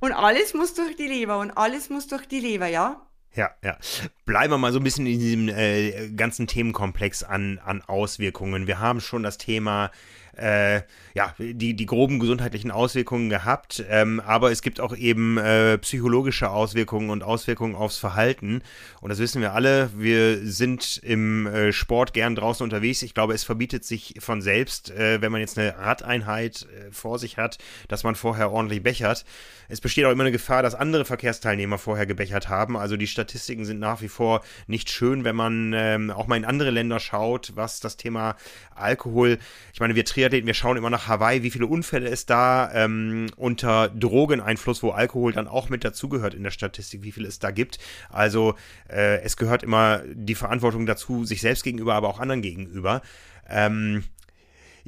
Und 0.00 0.12
alles 0.12 0.52
muss 0.52 0.74
durch 0.74 0.96
die 0.96 1.06
Leber 1.06 1.38
und 1.38 1.52
alles 1.52 1.90
muss 1.90 2.08
durch 2.08 2.26
die 2.26 2.40
Leber, 2.40 2.66
ja. 2.66 3.05
Ja, 3.36 3.50
ja. 3.62 3.76
Bleiben 4.24 4.52
wir 4.52 4.58
mal 4.58 4.72
so 4.72 4.80
ein 4.80 4.84
bisschen 4.84 5.06
in 5.06 5.20
diesem 5.20 5.48
äh, 5.50 6.08
ganzen 6.08 6.46
Themenkomplex 6.46 7.22
an, 7.22 7.60
an 7.64 7.82
Auswirkungen. 7.82 8.66
Wir 8.66 8.80
haben 8.80 9.00
schon 9.00 9.22
das 9.22 9.36
Thema 9.36 9.90
äh, 10.36 10.82
ja, 11.14 11.34
die, 11.38 11.74
die 11.74 11.86
groben 11.86 12.18
gesundheitlichen 12.18 12.70
Auswirkungen 12.70 13.30
gehabt, 13.30 13.82
ähm, 13.88 14.20
aber 14.20 14.52
es 14.52 14.62
gibt 14.62 14.80
auch 14.80 14.94
eben 14.94 15.38
äh, 15.38 15.78
psychologische 15.78 16.50
Auswirkungen 16.50 17.10
und 17.10 17.22
Auswirkungen 17.22 17.74
aufs 17.74 17.96
Verhalten. 17.96 18.62
Und 19.00 19.08
das 19.10 19.18
wissen 19.18 19.40
wir 19.40 19.54
alle. 19.54 19.90
Wir 19.96 20.38
sind 20.46 21.00
im 21.02 21.46
äh, 21.46 21.72
Sport 21.72 22.12
gern 22.12 22.34
draußen 22.34 22.64
unterwegs. 22.64 23.02
Ich 23.02 23.14
glaube, 23.14 23.34
es 23.34 23.44
verbietet 23.44 23.84
sich 23.84 24.16
von 24.18 24.42
selbst, 24.42 24.90
äh, 24.90 25.20
wenn 25.22 25.32
man 25.32 25.40
jetzt 25.40 25.58
eine 25.58 25.76
Radeinheit 25.78 26.62
äh, 26.62 26.90
vor 26.92 27.18
sich 27.18 27.38
hat, 27.38 27.58
dass 27.88 28.04
man 28.04 28.14
vorher 28.14 28.52
ordentlich 28.52 28.82
bechert. 28.82 29.24
Es 29.68 29.80
besteht 29.80 30.04
auch 30.04 30.12
immer 30.12 30.22
eine 30.22 30.32
Gefahr, 30.32 30.62
dass 30.62 30.74
andere 30.74 31.04
Verkehrsteilnehmer 31.04 31.78
vorher 31.78 32.06
gebechert 32.06 32.48
haben. 32.48 32.76
Also 32.76 32.96
die 32.96 33.06
Statistiken 33.06 33.64
sind 33.64 33.80
nach 33.80 34.00
wie 34.00 34.08
vor 34.08 34.42
nicht 34.66 34.90
schön, 34.90 35.24
wenn 35.24 35.34
man 35.34 35.72
ähm, 35.74 36.10
auch 36.10 36.26
mal 36.26 36.36
in 36.36 36.44
andere 36.44 36.70
Länder 36.70 37.00
schaut, 37.00 37.52
was 37.56 37.80
das 37.80 37.96
Thema 37.96 38.36
Alkohol. 38.74 39.38
Ich 39.72 39.80
meine, 39.80 39.94
wir 39.94 40.04
Triathleten, 40.26 40.46
wir 40.46 40.54
schauen 40.54 40.76
immer 40.76 40.90
nach 40.90 41.06
Hawaii, 41.06 41.42
wie 41.42 41.50
viele 41.50 41.66
Unfälle 41.66 42.08
es 42.08 42.26
da 42.26 42.70
ähm, 42.74 43.26
unter 43.36 43.88
Drogeneinfluss, 43.88 44.82
wo 44.82 44.90
Alkohol 44.90 45.32
dann 45.32 45.46
auch 45.46 45.68
mit 45.68 45.84
dazugehört 45.84 46.34
in 46.34 46.42
der 46.42 46.50
Statistik, 46.50 47.02
wie 47.02 47.12
viel 47.12 47.24
es 47.26 47.38
da 47.38 47.50
gibt. 47.50 47.78
Also 48.10 48.54
äh, 48.88 49.20
es 49.22 49.36
gehört 49.36 49.62
immer 49.62 50.02
die 50.12 50.34
Verantwortung 50.34 50.86
dazu, 50.86 51.24
sich 51.24 51.40
selbst 51.40 51.62
gegenüber, 51.62 51.94
aber 51.94 52.08
auch 52.08 52.18
anderen 52.18 52.42
gegenüber. 52.42 53.02
Ähm, 53.48 54.04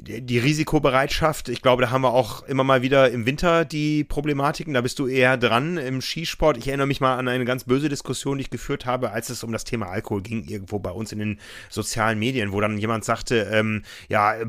die 0.01 0.39
Risikobereitschaft, 0.39 1.49
ich 1.49 1.61
glaube, 1.61 1.81
da 1.81 1.91
haben 1.91 2.01
wir 2.01 2.13
auch 2.13 2.43
immer 2.43 2.63
mal 2.63 2.81
wieder 2.81 3.11
im 3.11 3.25
Winter 3.25 3.65
die 3.65 4.03
Problematiken. 4.03 4.73
Da 4.73 4.81
bist 4.81 4.99
du 4.99 5.07
eher 5.07 5.37
dran 5.37 5.77
im 5.77 6.01
Skisport. 6.01 6.57
Ich 6.57 6.67
erinnere 6.67 6.87
mich 6.87 7.01
mal 7.01 7.17
an 7.17 7.27
eine 7.27 7.45
ganz 7.45 7.65
böse 7.65 7.89
Diskussion, 7.89 8.37
die 8.37 8.43
ich 8.43 8.49
geführt 8.49 8.85
habe, 8.85 9.11
als 9.11 9.29
es 9.29 9.43
um 9.43 9.51
das 9.51 9.65
Thema 9.65 9.87
Alkohol 9.87 10.21
ging, 10.21 10.45
irgendwo 10.45 10.79
bei 10.79 10.91
uns 10.91 11.11
in 11.11 11.19
den 11.19 11.39
sozialen 11.69 12.17
Medien, 12.17 12.51
wo 12.53 12.61
dann 12.61 12.77
jemand 12.77 13.03
sagte, 13.03 13.49
ähm, 13.51 13.83
ja, 14.07 14.35
äh, 14.35 14.45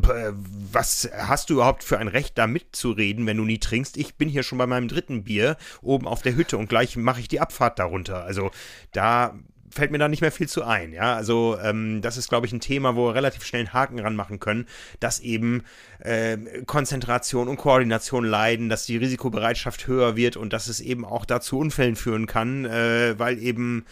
was 0.73 1.11
hast 1.13 1.51
du 1.51 1.55
überhaupt 1.55 1.83
für 1.85 1.99
ein 1.99 2.09
Recht, 2.09 2.39
da 2.39 2.47
mitzureden, 2.47 3.27
wenn 3.27 3.37
du 3.37 3.45
nie 3.45 3.59
trinkst? 3.59 3.97
Ich 3.97 4.15
bin 4.15 4.29
hier 4.29 4.45
schon 4.45 4.59
bei 4.59 4.67
meinem 4.67 4.89
dritten 4.89 5.25
Bier 5.25 5.57
oben 5.83 6.07
auf 6.07 6.23
der 6.23 6.37
Hütte 6.37 6.59
und 6.59 6.69
gleich 6.69 6.97
mache 6.97 7.21
ich 7.21 7.29
die 7.29 7.41
Abfahrt 7.41 7.79
darunter. 7.79 8.25
Also 8.25 8.51
da 8.93 9.35
fällt 9.71 9.91
mir 9.91 9.99
da 9.99 10.09
nicht 10.09 10.21
mehr 10.21 10.33
viel 10.33 10.49
zu 10.49 10.65
ein. 10.65 10.93
Ja, 10.93 11.15
also 11.15 11.59
ähm, 11.63 12.03
das 12.03 12.17
ist, 12.17 12.29
glaube 12.29 12.47
ich, 12.47 12.53
ein 12.53 12.61
Thema, 12.61 12.97
wo 12.97 13.09
wir 13.09 13.15
relativ 13.15 13.45
schnell 13.45 13.61
einen 13.61 13.73
Haken 13.73 14.01
ranmachen 14.01 14.41
können, 14.41 14.67
dass 14.99 15.21
eben 15.21 15.63
äh, 16.01 16.37
Konzentration 16.67 17.49
und 17.49 17.57
Koordination 17.57 18.25
leiden, 18.25 18.69
dass 18.69 18.87
die 18.87 18.97
Risikobereitschaft 18.97 19.87
höher 19.87 20.17
wird 20.17 20.37
und 20.37 20.53
dass 20.53 20.69
es 20.69 20.81
eben 20.81 21.05
auch 21.05 21.25
dazu 21.25 21.59
Unfällen 21.59 21.97
führen 21.97 22.27
kann, 22.27 22.65
äh, 22.65 23.19
weil 23.19 23.39
eben 23.39 23.85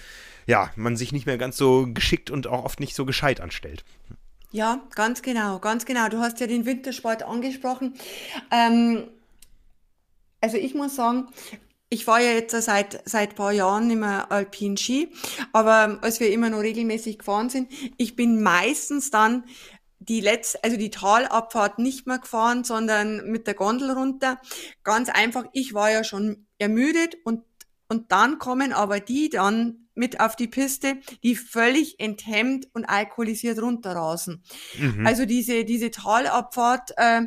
ja 0.47 0.71
man 0.77 0.97
sich 0.97 1.13
nicht 1.13 1.27
mehr 1.27 1.39
ganz 1.39 1.57
so 1.57 1.87
geschickt 1.93 2.31
und 2.31 2.47
auch 2.47 2.65
oft 2.65 2.81
nicht 2.81 2.95
so 2.95 3.05
gescheit 3.07 3.41
anstellt. 3.41 3.85
Ja, 4.51 4.83
ganz 4.95 5.23
genau, 5.23 5.59
ganz 5.59 5.85
genau. 5.85 6.09
Du 6.09 6.19
hast 6.19 6.41
ja 6.41 6.47
den 6.47 6.65
Wintersport 6.65 7.23
angesprochen. 7.23 7.95
Ähm, 8.51 9.05
also 10.41 10.57
ich 10.57 10.75
muss 10.75 10.97
sagen, 10.97 11.29
ich 11.91 12.07
war 12.07 12.21
ja 12.21 12.33
jetzt 12.33 12.61
seit 12.63 13.03
seit 13.09 13.35
paar 13.35 13.53
Jahren 13.53 13.89
mehr 13.99 14.31
Alpin 14.31 14.77
Ski, 14.77 15.13
aber 15.53 15.99
als 16.03 16.21
wir 16.21 16.31
immer 16.31 16.51
noch 16.51 16.61
regelmäßig 16.61 17.19
gefahren 17.19 17.51
sind, 17.51 17.71
ich 17.97 18.17
bin 18.17 18.43
meistens 18.43 19.11
dann 19.11 19.45
die 19.99 20.21
letzte, 20.21 20.63
also 20.65 20.77
die 20.77 20.91
Talabfahrt 20.91 21.79
nicht 21.79 22.07
mehr 22.07 22.19
gefahren, 22.19 22.65
sondern 22.65 23.31
mit 23.31 23.47
der 23.47 23.55
Gondel 23.55 23.91
runter. 23.91 24.41
Ganz 24.85 25.09
einfach, 25.09 25.45
ich 25.53 25.75
war 25.75 25.91
ja 25.91 26.05
schon 26.05 26.47
ermüdet 26.59 27.17
und 27.25 27.43
und 27.91 28.13
dann 28.13 28.39
kommen 28.39 28.75
aber 28.75 29.01
die 29.01 29.31
dann 29.31 29.89
mit 29.95 30.21
auf 30.21 30.37
die 30.37 30.47
Piste, 30.47 30.99
die 31.23 31.35
völlig 31.35 31.99
enthemmt 31.99 32.69
und 32.75 32.85
alkoholisiert 32.85 33.61
runterrasen. 33.61 34.43
Mhm. 34.79 35.07
Also 35.07 35.25
diese, 35.25 35.65
diese 35.65 35.91
Talabfahrt, 35.91 36.93
äh, 36.97 37.23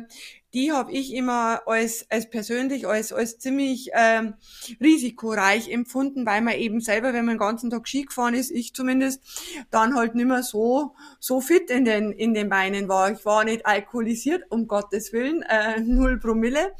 die 0.54 0.70
habe 0.72 0.92
ich 0.92 1.14
immer 1.14 1.62
als, 1.66 2.06
als 2.10 2.28
persönlich, 2.28 2.86
als, 2.86 3.12
als 3.12 3.38
ziemlich 3.38 3.90
ähm, 3.94 4.34
risikoreich 4.80 5.70
empfunden, 5.70 6.26
weil 6.26 6.42
man 6.42 6.54
eben 6.54 6.80
selber, 6.80 7.14
wenn 7.14 7.24
man 7.24 7.36
den 7.36 7.40
ganzen 7.40 7.70
Tag 7.70 7.88
Ski 7.88 8.02
gefahren 8.02 8.34
ist, 8.34 8.50
ich 8.50 8.74
zumindest, 8.74 9.22
dann 9.70 9.94
halt 9.94 10.14
nicht 10.14 10.26
mehr 10.26 10.42
so, 10.42 10.94
so 11.20 11.40
fit 11.40 11.70
in 11.70 11.84
den, 11.84 12.12
in 12.12 12.34
den 12.34 12.50
Beinen 12.50 12.88
war. 12.88 13.10
Ich 13.12 13.24
war 13.24 13.44
nicht 13.44 13.64
alkoholisiert, 13.64 14.44
um 14.50 14.66
Gottes 14.66 15.12
Willen, 15.12 15.42
äh, 15.42 15.80
null 15.84 16.18
Promille. 16.18 16.72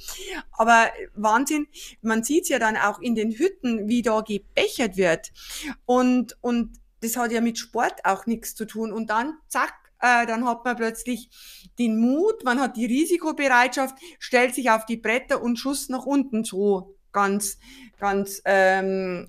Aber 0.53 0.91
Wahnsinn, 1.15 1.67
man 2.03 2.23
sieht's 2.23 2.51
ja 2.51 2.59
dann 2.59 2.77
auch 2.77 3.01
in 3.01 3.15
den 3.15 3.33
Hütten, 3.33 3.89
wie 3.89 4.03
da 4.03 4.21
gebechert 4.21 4.97
wird. 4.97 5.33
Und, 5.87 6.37
und 6.43 6.79
das 7.01 7.17
hat 7.17 7.33
ja 7.33 7.41
mit 7.41 7.59
Sport 7.59 8.05
auch 8.05 8.27
nichts 8.27 8.55
zu 8.55 8.67
tun. 8.67 8.93
Und 8.93 9.11
dann, 9.11 9.39
zack, 9.49 9.75
äh, 10.03 10.27
dann 10.27 10.47
hat 10.47 10.65
man 10.65 10.77
plötzlich 10.77 11.31
den 11.79 11.99
Mut, 11.99 12.45
man 12.45 12.61
hat 12.61 12.77
die 12.77 12.87
Risikobereitschaft, 12.87 13.97
stellt 14.19 14.55
sich 14.55 14.71
auf 14.71 14.85
die 14.85 14.97
Bretter 14.97 15.41
und 15.41 15.57
Schuss 15.57 15.89
nach 15.89 16.05
unten, 16.05 16.45
so 16.45 16.97
ganz, 17.13 17.59
ganz 17.99 18.43
ähm, 18.45 19.29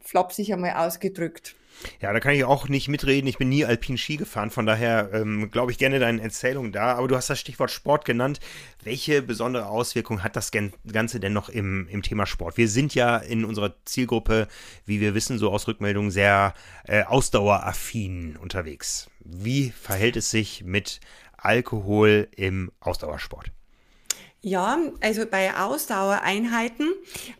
flapsig 0.00 0.52
einmal 0.52 0.72
ausgedrückt. 0.72 1.56
Ja, 2.00 2.12
da 2.12 2.20
kann 2.20 2.34
ich 2.34 2.44
auch 2.44 2.68
nicht 2.68 2.88
mitreden. 2.88 3.26
Ich 3.26 3.38
bin 3.38 3.48
nie 3.48 3.64
Alpin 3.64 3.98
Ski 3.98 4.16
gefahren, 4.16 4.50
von 4.50 4.66
daher 4.66 5.10
ähm, 5.12 5.50
glaube 5.50 5.72
ich 5.72 5.78
gerne 5.78 5.98
deine 5.98 6.22
Erzählung 6.22 6.72
da. 6.72 6.94
Aber 6.94 7.08
du 7.08 7.16
hast 7.16 7.30
das 7.30 7.40
Stichwort 7.40 7.70
Sport 7.70 8.04
genannt. 8.04 8.40
Welche 8.82 9.22
besondere 9.22 9.66
Auswirkung 9.66 10.22
hat 10.22 10.36
das 10.36 10.50
Ganze 10.50 11.20
denn 11.20 11.32
noch 11.32 11.48
im, 11.48 11.88
im 11.88 12.02
Thema 12.02 12.26
Sport? 12.26 12.56
Wir 12.56 12.68
sind 12.68 12.94
ja 12.94 13.16
in 13.16 13.44
unserer 13.44 13.74
Zielgruppe, 13.84 14.48
wie 14.86 15.00
wir 15.00 15.14
wissen, 15.14 15.38
so 15.38 15.50
aus 15.50 15.68
Rückmeldungen 15.68 16.10
sehr 16.10 16.54
äh, 16.84 17.02
ausdaueraffin 17.04 18.36
unterwegs. 18.36 19.10
Wie 19.20 19.70
verhält 19.70 20.16
es 20.16 20.30
sich 20.30 20.64
mit 20.64 21.00
Alkohol 21.36 22.28
im 22.36 22.72
Ausdauersport? 22.80 23.50
Ja, 24.46 24.78
also 25.00 25.24
bei 25.24 25.56
Ausdauereinheiten, 25.56 26.92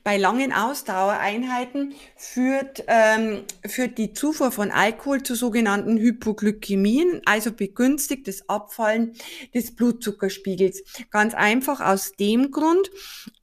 bei 0.04 0.16
langen 0.16 0.54
Ausdauereinheiten 0.54 1.92
führt, 2.16 2.82
ähm, 2.87 3.42
führt 3.66 3.99
die 3.99 4.14
Zufuhr 4.14 4.50
von 4.50 4.70
Alkohol 4.70 5.23
zu 5.23 5.34
sogenannten 5.34 5.99
Hypoglykämien, 5.99 7.20
also 7.26 7.52
begünstigt 7.52 8.26
das 8.26 8.49
Abfallen 8.49 9.12
des 9.52 9.76
Blutzuckerspiegels. 9.76 10.82
Ganz 11.11 11.34
einfach 11.34 11.82
aus 11.82 12.12
dem 12.12 12.50
Grund, 12.50 12.90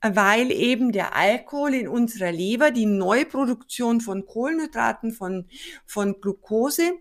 weil 0.00 0.50
eben 0.50 0.90
der 0.90 1.14
Alkohol 1.14 1.74
in 1.74 1.86
unserer 1.86 2.32
Leber 2.32 2.72
die 2.72 2.86
Neuproduktion 2.86 4.00
von 4.00 4.26
Kohlenhydraten, 4.26 5.12
von, 5.12 5.46
von 5.86 6.20
Glucose 6.20 6.94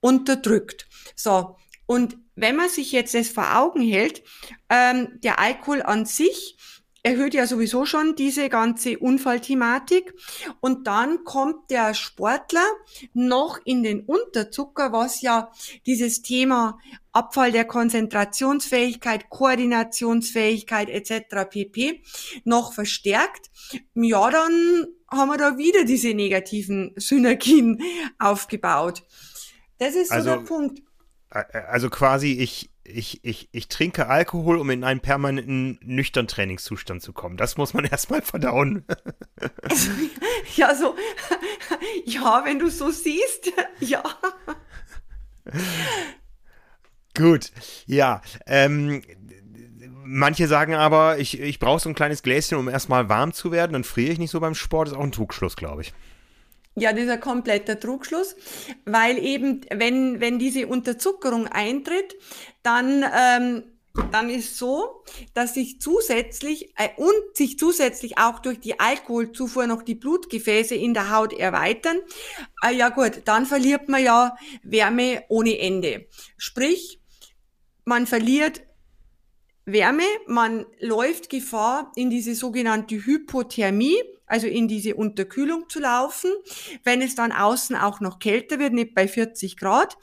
unterdrückt. 0.00 0.86
So. 1.16 1.56
Und 1.88 2.18
wenn 2.36 2.54
man 2.54 2.68
sich 2.68 2.92
jetzt 2.92 3.14
das 3.14 3.30
vor 3.30 3.56
Augen 3.56 3.80
hält, 3.80 4.22
ähm, 4.68 5.18
der 5.22 5.38
Alkohol 5.38 5.82
an 5.82 6.04
sich 6.04 6.58
erhöht 7.02 7.32
ja 7.32 7.46
sowieso 7.46 7.86
schon 7.86 8.14
diese 8.14 8.50
ganze 8.50 8.98
Unfallthematik. 8.98 10.12
Und 10.60 10.86
dann 10.86 11.24
kommt 11.24 11.70
der 11.70 11.94
Sportler 11.94 12.66
noch 13.14 13.58
in 13.64 13.82
den 13.82 14.00
Unterzucker, 14.02 14.92
was 14.92 15.22
ja 15.22 15.50
dieses 15.86 16.20
Thema 16.20 16.78
Abfall 17.12 17.52
der 17.52 17.64
Konzentrationsfähigkeit, 17.64 19.30
Koordinationsfähigkeit 19.30 20.90
etc. 20.90 21.48
pp. 21.48 22.02
noch 22.44 22.74
verstärkt. 22.74 23.50
Ja, 23.94 24.30
dann 24.30 24.86
haben 25.10 25.28
wir 25.30 25.38
da 25.38 25.56
wieder 25.56 25.84
diese 25.84 26.12
negativen 26.12 26.92
Synergien 26.96 27.80
aufgebaut. 28.18 29.04
Das 29.78 29.94
ist 29.94 30.12
also, 30.12 30.30
so 30.30 30.36
der 30.36 30.44
Punkt. 30.44 30.82
Also 31.30 31.90
quasi, 31.90 32.32
ich, 32.32 32.70
ich, 32.84 33.22
ich, 33.22 33.48
ich 33.52 33.68
trinke 33.68 34.08
Alkohol, 34.08 34.56
um 34.56 34.70
in 34.70 34.82
einen 34.82 35.00
permanenten 35.00 35.78
nüchtern 35.82 36.26
Trainingszustand 36.26 37.02
zu 37.02 37.12
kommen. 37.12 37.36
Das 37.36 37.56
muss 37.56 37.74
man 37.74 37.84
erstmal 37.90 38.22
verdauen. 38.22 38.84
ja, 40.56 40.74
so, 40.74 40.96
ja, 42.04 42.42
wenn 42.44 42.58
du 42.58 42.70
so 42.70 42.90
siehst, 42.90 43.52
ja. 43.80 44.02
Gut, 47.14 47.52
ja. 47.86 48.22
Ähm, 48.46 49.02
manche 50.04 50.48
sagen 50.48 50.74
aber, 50.74 51.18
ich, 51.18 51.38
ich 51.40 51.58
brauche 51.58 51.80
so 51.80 51.88
ein 51.90 51.94
kleines 51.94 52.22
Gläschen, 52.22 52.56
um 52.56 52.68
erstmal 52.68 53.08
warm 53.08 53.32
zu 53.32 53.52
werden, 53.52 53.74
dann 53.74 53.84
friere 53.84 54.12
ich 54.12 54.18
nicht 54.18 54.30
so 54.30 54.40
beim 54.40 54.54
Sport. 54.54 54.88
Das 54.88 54.92
ist 54.92 54.98
auch 54.98 55.04
ein 55.04 55.12
Trugschluss, 55.12 55.56
glaube 55.56 55.82
ich. 55.82 55.92
Ja, 56.78 56.92
das 56.92 57.04
ist 57.04 57.10
ein 57.10 57.20
kompletter 57.20 57.78
Trugschluss, 57.78 58.36
weil 58.84 59.18
eben, 59.18 59.62
wenn, 59.74 60.20
wenn 60.20 60.38
diese 60.38 60.66
Unterzuckerung 60.66 61.46
eintritt, 61.46 62.16
dann, 62.62 63.04
ähm, 63.16 63.62
dann 64.12 64.30
ist 64.30 64.56
so, 64.56 65.02
dass 65.34 65.54
sich 65.54 65.80
zusätzlich 65.80 66.72
äh, 66.76 66.90
und 66.96 67.36
sich 67.36 67.58
zusätzlich 67.58 68.18
auch 68.18 68.38
durch 68.38 68.60
die 68.60 68.78
Alkoholzufuhr 68.78 69.66
noch 69.66 69.82
die 69.82 69.94
Blutgefäße 69.94 70.74
in 70.74 70.94
der 70.94 71.10
Haut 71.14 71.32
erweitern. 71.32 71.98
Äh, 72.64 72.74
ja 72.74 72.90
gut, 72.90 73.22
dann 73.24 73.46
verliert 73.46 73.88
man 73.88 74.02
ja 74.02 74.36
Wärme 74.62 75.24
ohne 75.28 75.58
Ende. 75.58 76.06
Sprich, 76.36 77.00
man 77.84 78.06
verliert 78.06 78.62
Wärme, 79.64 80.04
man 80.26 80.64
läuft 80.80 81.28
Gefahr, 81.28 81.92
in 81.94 82.08
diese 82.08 82.34
sogenannte 82.34 82.94
Hypothermie, 82.94 84.02
also 84.28 84.46
in 84.46 84.68
diese 84.68 84.94
Unterkühlung 84.94 85.68
zu 85.68 85.80
laufen, 85.80 86.30
wenn 86.84 87.02
es 87.02 87.14
dann 87.14 87.32
außen 87.32 87.76
auch 87.76 88.00
noch 88.00 88.18
kälter 88.18 88.58
wird, 88.58 88.72
nicht 88.72 88.94
bei 88.94 89.08
40 89.08 89.56
Grad, 89.56 89.96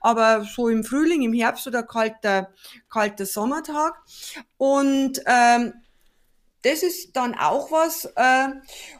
aber 0.00 0.44
so 0.44 0.68
im 0.68 0.84
Frühling, 0.84 1.22
im 1.22 1.32
Herbst 1.32 1.66
oder 1.66 1.82
kalter, 1.82 2.52
kalter 2.88 3.26
Sommertag. 3.26 3.94
Und 4.56 5.20
ähm, 5.26 5.74
das 6.62 6.82
ist 6.82 7.16
dann 7.16 7.34
auch 7.34 7.72
was, 7.72 8.04
äh, 8.16 8.48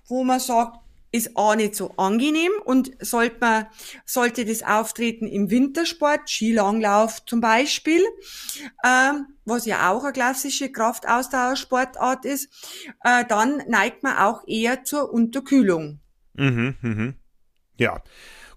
wo 0.07 0.25
man 0.25 0.41
sagt, 0.41 0.79
ist 1.13 1.37
auch 1.37 1.55
nicht 1.55 1.75
so 1.75 1.93
angenehm 1.97 2.53
und 2.65 2.91
sollte 3.01 3.37
man, 3.41 3.67
sollte 4.05 4.45
das 4.45 4.63
auftreten 4.63 5.27
im 5.27 5.51
Wintersport, 5.51 6.29
Skilanglauf 6.29 7.25
zum 7.25 7.41
Beispiel, 7.41 8.03
ähm, 8.85 9.27
was 9.45 9.67
ja 9.67 9.91
auch 9.91 10.05
eine 10.05 10.13
klassische 10.13 10.71
Kraftausdauersportart 10.71 12.25
ist, 12.25 12.49
äh, 13.03 13.25
dann 13.27 13.63
neigt 13.69 14.03
man 14.03 14.17
auch 14.19 14.47
eher 14.47 14.85
zur 14.85 15.13
Unterkühlung. 15.13 16.01
Mhm, 16.35 16.77
mhm. 16.81 17.15
Ja, 17.77 18.03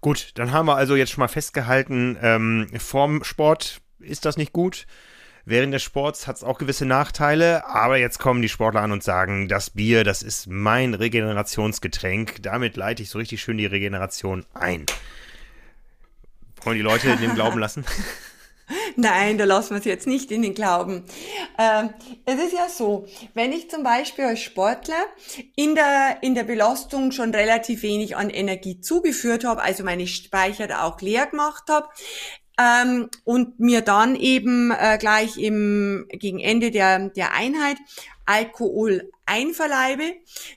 gut, 0.01 0.31
dann 0.35 0.51
haben 0.51 0.67
wir 0.67 0.75
also 0.75 0.95
jetzt 0.95 1.11
schon 1.11 1.21
mal 1.21 1.27
festgehalten, 1.27 2.17
ähm, 2.21 2.67
vorm 2.77 3.23
Sport 3.23 3.81
ist 3.99 4.25
das 4.25 4.37
nicht 4.37 4.53
gut. 4.53 4.85
Während 5.45 5.73
des 5.73 5.83
Sports 5.83 6.25
hat 6.25 6.37
es 6.37 6.43
auch 6.43 6.57
gewisse 6.57 6.85
Nachteile, 6.85 7.65
aber 7.65 7.97
jetzt 7.97 8.17
kommen 8.17 8.41
die 8.41 8.47
Sportler 8.47 8.81
an 8.81 8.93
und 8.93 9.03
sagen, 9.03 9.49
das 9.49 9.71
Bier, 9.71 10.05
das 10.05 10.23
ist 10.23 10.47
mein 10.47 10.93
Regenerationsgetränk. 10.93 12.41
Damit 12.41 12.77
leite 12.77 13.03
ich 13.03 13.09
so 13.09 13.17
richtig 13.17 13.41
schön 13.41 13.57
die 13.57 13.65
Regeneration 13.65 14.45
ein. 14.53 14.85
Wollen 16.63 16.77
die 16.77 16.83
Leute 16.83 17.09
in 17.09 17.19
dem 17.19 17.35
Glauben 17.35 17.59
lassen? 17.59 17.83
Nein, 18.95 19.37
da 19.37 19.43
lassen 19.43 19.71
wir 19.71 19.79
es 19.79 19.85
jetzt 19.85 20.07
nicht 20.07 20.31
in 20.31 20.41
den 20.41 20.53
Glauben. 20.53 21.03
Ähm, 21.57 21.89
es 22.25 22.35
ist 22.35 22.53
ja 22.53 22.69
so, 22.69 23.05
wenn 23.33 23.51
ich 23.51 23.69
zum 23.69 23.83
Beispiel 23.83 24.25
als 24.25 24.39
Sportler 24.39 25.05
in 25.55 25.75
der, 25.75 26.19
in 26.21 26.35
der 26.35 26.43
Belastung 26.43 27.11
schon 27.11 27.35
relativ 27.35 27.83
wenig 27.83 28.15
an 28.15 28.29
Energie 28.29 28.79
zugeführt 28.79 29.43
habe, 29.43 29.61
also 29.61 29.83
meine 29.83 30.07
Speicher 30.07 30.67
da 30.67 30.83
auch 30.83 31.01
leer 31.01 31.27
gemacht 31.27 31.63
habe, 31.69 31.89
ähm, 32.59 33.09
und 33.23 33.59
mir 33.59 33.81
dann 33.81 34.15
eben 34.15 34.71
äh, 34.71 34.97
gleich 34.99 35.37
im, 35.37 36.05
gegen 36.09 36.39
Ende 36.39 36.71
der, 36.71 37.09
der 37.09 37.33
Einheit 37.33 37.77
Alkohol 38.25 39.11
einverleibe, 39.25 40.13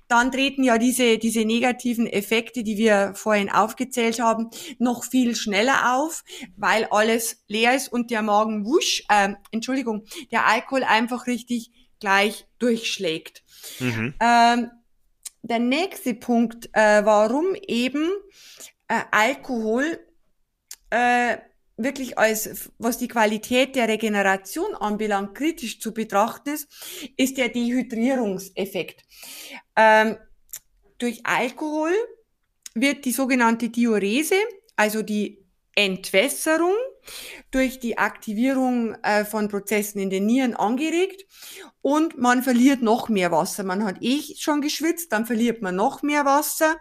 dann 0.08 0.30
treten 0.30 0.62
ja 0.62 0.78
diese, 0.78 1.18
diese 1.18 1.44
negativen 1.44 2.06
Effekte, 2.06 2.62
die 2.62 2.76
wir 2.76 3.12
vorhin 3.14 3.50
aufgezählt 3.50 4.20
haben, 4.20 4.50
noch 4.78 5.04
viel 5.04 5.34
schneller 5.34 5.96
auf, 5.96 6.24
weil 6.56 6.84
alles 6.90 7.44
leer 7.48 7.74
ist 7.74 7.88
und 7.92 8.10
der 8.10 8.22
Magen 8.22 8.66
wusch, 8.66 9.04
äh, 9.08 9.34
Entschuldigung, 9.50 10.04
der 10.30 10.46
Alkohol 10.46 10.84
einfach 10.84 11.26
richtig 11.26 11.70
gleich 12.00 12.46
durchschlägt. 12.58 13.42
Mhm. 13.80 14.14
Ähm, 14.20 14.70
der 15.42 15.58
nächste 15.58 16.14
Punkt, 16.14 16.68
äh, 16.72 17.04
warum 17.04 17.54
eben 17.66 18.10
äh, 18.88 19.00
Alkohol 19.10 19.98
äh, 20.90 21.38
wirklich 21.76 22.18
als, 22.18 22.70
was 22.78 22.98
die 22.98 23.08
Qualität 23.08 23.76
der 23.76 23.88
Regeneration 23.88 24.74
anbelangt, 24.74 25.34
kritisch 25.34 25.80
zu 25.80 25.92
betrachten 25.92 26.50
ist, 26.50 26.68
ist 27.16 27.36
der 27.36 27.50
Dehydrierungseffekt. 27.50 29.02
Ähm, 29.76 30.16
durch 30.98 31.20
Alkohol 31.24 31.92
wird 32.74 33.04
die 33.04 33.12
sogenannte 33.12 33.68
Diurese, 33.68 34.36
also 34.76 35.02
die 35.02 35.44
Entwässerung 35.74 36.74
durch 37.50 37.80
die 37.80 37.98
Aktivierung 37.98 38.94
äh, 39.02 39.24
von 39.24 39.48
Prozessen 39.48 40.00
in 40.00 40.10
den 40.10 40.26
Nieren 40.26 40.54
angeregt 40.54 41.24
und 41.82 42.18
man 42.18 42.42
verliert 42.42 42.82
noch 42.82 43.08
mehr 43.08 43.30
Wasser. 43.30 43.62
Man 43.62 43.84
hat 43.84 43.98
eh 44.00 44.20
schon 44.36 44.60
geschwitzt, 44.60 45.12
dann 45.12 45.24
verliert 45.24 45.62
man 45.62 45.76
noch 45.76 46.02
mehr 46.02 46.24
Wasser. 46.24 46.76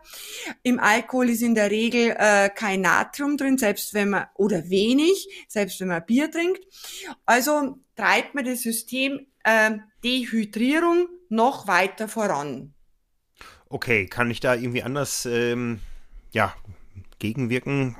Im 0.64 0.80
Alkohol 0.80 1.30
ist 1.30 1.44
in 1.44 1.56
der 1.56 1.70
Regel 1.70 2.16
äh, 2.18 2.50
kein 2.50 2.82
Natrium 2.82 3.38
drin, 3.38 3.58
selbst 3.58 3.94
wenn 3.94 4.10
man, 4.10 4.26
oder 4.36 4.70
wenig, 4.70 5.46
selbst 5.48 5.80
wenn 5.80 5.90
man 5.90 6.06
Bier 6.06 6.32
trinkt. 6.32 6.66
Also 7.26 7.78
treibt 7.96 8.36
man 8.36 8.46
das 8.46 8.62
System 8.62 9.28
äh, 9.44 9.78
Dehydrierung 10.04 11.08
noch 11.30 11.68
weiter 11.68 12.08
voran. 12.08 12.74
Okay, 13.70 14.08
kann 14.08 14.32
ich 14.32 14.40
da 14.40 14.56
irgendwie 14.56 14.84
anders, 14.84 15.26
ähm, 15.26 15.80
ja, 16.32 16.56
gegenwirken, 17.20 17.96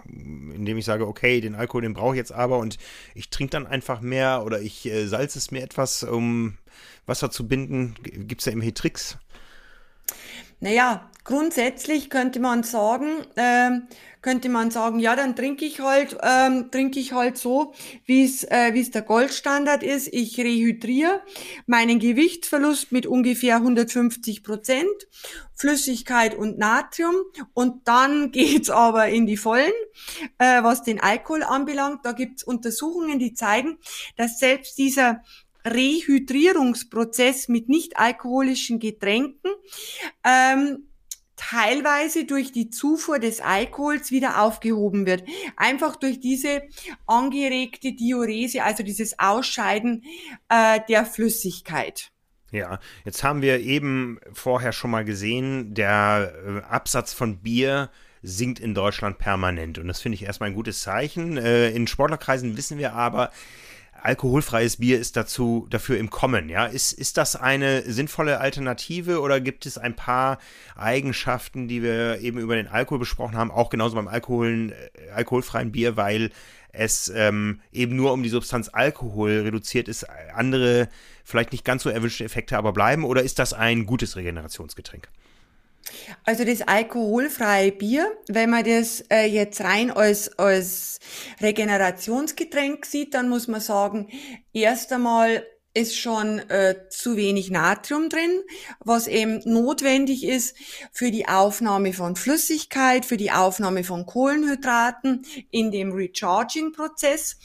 indem 0.56 0.78
ich 0.78 0.86
sage, 0.86 1.08
okay, 1.08 1.42
den 1.42 1.56
Alkohol, 1.56 1.84
den 1.84 1.94
brauche 1.94 2.16
ich 2.16 2.18
jetzt 2.18 2.32
aber 2.32 2.58
und 2.60 2.78
ich 3.14 3.30
trinke 3.30 3.52
dann 3.52 3.68
einfach 3.68 4.02
mehr 4.02 4.44
oder 4.46 4.62
ich 4.62 4.86
äh, 4.86 5.08
salze 5.08 5.40
es 5.40 5.52
mir 5.52 5.64
etwas, 5.64 6.04
um 6.04 6.58
Wasser 7.06 7.32
zu 7.32 7.48
binden. 7.48 7.96
Gibt 8.04 8.42
es 8.42 8.46
da 8.46 8.52
irgendwie 8.52 8.74
Tricks? 8.74 9.18
Naja, 10.60 11.10
grundsätzlich 11.24 12.10
könnte 12.10 12.40
man 12.40 12.64
sagen, 12.64 13.26
ähm, 13.36 13.88
könnte 14.26 14.50
man 14.50 14.72
sagen, 14.72 14.98
ja, 14.98 15.16
dann 15.16 15.36
trinke 15.36 15.66
ich 15.66 15.82
halt, 15.82 16.18
ähm, 16.24 16.72
trinke 16.72 17.00
ich 17.00 17.14
halt 17.14 17.38
so, 17.38 17.76
wie 18.06 18.26
es 18.26 18.44
äh, 18.44 18.74
wie 18.74 18.82
es 18.82 18.90
der 18.90 19.04
Goldstandard 19.04 19.84
ist. 19.84 20.12
Ich 20.12 20.40
rehydriere 20.40 21.22
meinen 21.68 22.00
Gewichtsverlust 22.00 22.92
mit 22.92 23.06
ungefähr 23.06 23.58
150 23.58 24.44
Prozent, 24.44 24.90
Flüssigkeit 25.54 26.34
und 26.34 26.58
Natrium 26.58 27.14
und 27.54 27.88
dann 27.88 28.32
geht's 28.40 28.72
aber 28.72 29.10
in 29.10 29.28
die 29.28 29.38
Vollen, 29.38 29.72
äh, 30.40 30.64
was 30.64 30.82
den 30.82 31.00
Alkohol 31.00 31.44
anbelangt. 31.44 32.00
Da 32.04 32.14
gibt's 32.14 32.44
Untersuchungen, 32.44 33.20
die 33.20 33.36
zeigen, 33.36 33.78
dass 34.18 34.40
selbst 34.40 34.80
dieser 34.80 35.22
Rehydrierungsprozess 35.68 37.48
mit 37.48 37.70
nicht 37.70 37.98
alkoholischen 37.98 38.80
Getränken 38.80 39.52
ähm, 40.24 40.88
teilweise 41.36 42.26
durch 42.26 42.52
die 42.52 42.70
Zufuhr 42.70 43.20
des 43.20 43.42
Alkohols 43.42 44.12
wieder 44.12 44.42
aufgehoben 44.42 45.06
wird. 45.06 45.24
Einfach 45.58 45.96
durch 45.96 46.20
diese 46.20 46.64
angeregte 47.06 47.94
Diurese, 47.94 48.64
also 48.64 48.84
dieses 48.84 49.20
Ausscheiden 49.20 50.04
äh, 50.50 50.80
der 50.88 51.06
Flüssigkeit. 51.06 52.12
Ja, 52.52 52.80
jetzt 53.04 53.24
haben 53.24 53.42
wir 53.42 53.60
eben 53.60 54.20
vorher 54.32 54.72
schon 54.72 54.92
mal 54.92 55.04
gesehen, 55.04 55.74
der 55.74 56.34
äh, 56.46 56.62
Absatz 56.62 57.14
von 57.14 57.40
Bier 57.42 57.90
sinkt 58.22 58.60
in 58.60 58.74
Deutschland 58.74 59.18
permanent. 59.18 59.78
Und 59.78 59.88
das 59.88 60.02
finde 60.02 60.16
ich 60.16 60.24
erstmal 60.24 60.50
ein 60.50 60.56
gutes 60.56 60.82
Zeichen. 60.82 61.38
Äh, 61.38 61.70
in 61.72 61.88
Sportlerkreisen 61.88 62.58
wissen 62.58 62.78
wir 62.78 62.94
aber, 62.94 63.32
alkoholfreies 64.06 64.78
Bier 64.78 65.00
ist 65.00 65.18
dazu, 65.18 65.66
dafür 65.70 65.98
im 65.98 66.10
Kommen, 66.10 66.48
ja. 66.48 66.66
Ist, 66.66 66.94
ist 66.94 67.18
das 67.18 67.36
eine 67.36 67.82
sinnvolle 67.92 68.40
Alternative 68.40 69.20
oder 69.20 69.42
gibt 69.42 69.66
es 69.66 69.78
ein 69.78 69.96
paar 69.96 70.38
Eigenschaften, 70.76 71.68
die 71.68 71.82
wir 71.82 72.20
eben 72.20 72.38
über 72.38 72.56
den 72.56 72.68
Alkohol 72.68 73.00
besprochen 73.00 73.36
haben, 73.36 73.52
auch 73.52 73.70
genauso 73.70 73.96
beim 73.96 74.08
Alkoholen, 74.08 74.72
äh, 74.72 75.10
alkoholfreien 75.14 75.72
Bier, 75.72 75.98
weil 75.98 76.30
es 76.72 77.12
ähm, 77.16 77.62
eben 77.72 77.96
nur 77.96 78.14
um 78.14 78.22
die 78.22 78.30
Substanz 78.30 78.70
Alkohol 78.70 79.40
reduziert 79.40 79.88
ist, 79.88 80.08
andere 80.34 80.88
vielleicht 81.24 81.52
nicht 81.52 81.66
ganz 81.66 81.84
so 81.84 81.90
erwünschte 81.90 82.24
Effekte 82.24 82.58
aber 82.58 82.74
bleiben? 82.74 83.04
Oder 83.06 83.24
ist 83.24 83.40
das 83.40 83.54
ein 83.54 83.86
gutes 83.86 84.16
Regenerationsgetränk? 84.16 85.10
Also 86.24 86.44
das 86.44 86.62
alkoholfreie 86.62 87.72
Bier, 87.72 88.12
wenn 88.28 88.50
man 88.50 88.64
das 88.64 89.04
äh, 89.12 89.26
jetzt 89.26 89.62
rein 89.62 89.92
als, 89.92 90.38
als 90.40 91.00
Regenerationsgetränk 91.42 92.86
sieht, 92.86 93.14
dann 93.14 93.30
muss 93.30 93.48
man 93.48 93.62
sagen, 93.62 94.10
erst 94.52 94.92
einmal 94.92 95.46
ist 95.76 95.98
schon 96.00 96.40
äh, 96.50 96.88
zu 96.90 97.18
wenig 97.18 97.52
Natrium 97.52 98.10
drin, 98.10 98.42
was 98.80 99.08
eben 99.08 99.42
notwendig 99.44 100.24
ist 100.24 100.56
für 100.92 101.12
die 101.12 101.28
Aufnahme 101.28 101.92
von 101.92 102.16
Flüssigkeit, 102.16 103.06
für 103.06 103.18
die 103.18 103.32
Aufnahme 103.32 103.84
von 103.84 104.06
Kohlenhydraten 104.06 105.26
in 105.52 105.72
dem 105.72 105.92
Recharging-Prozess. 105.92 107.38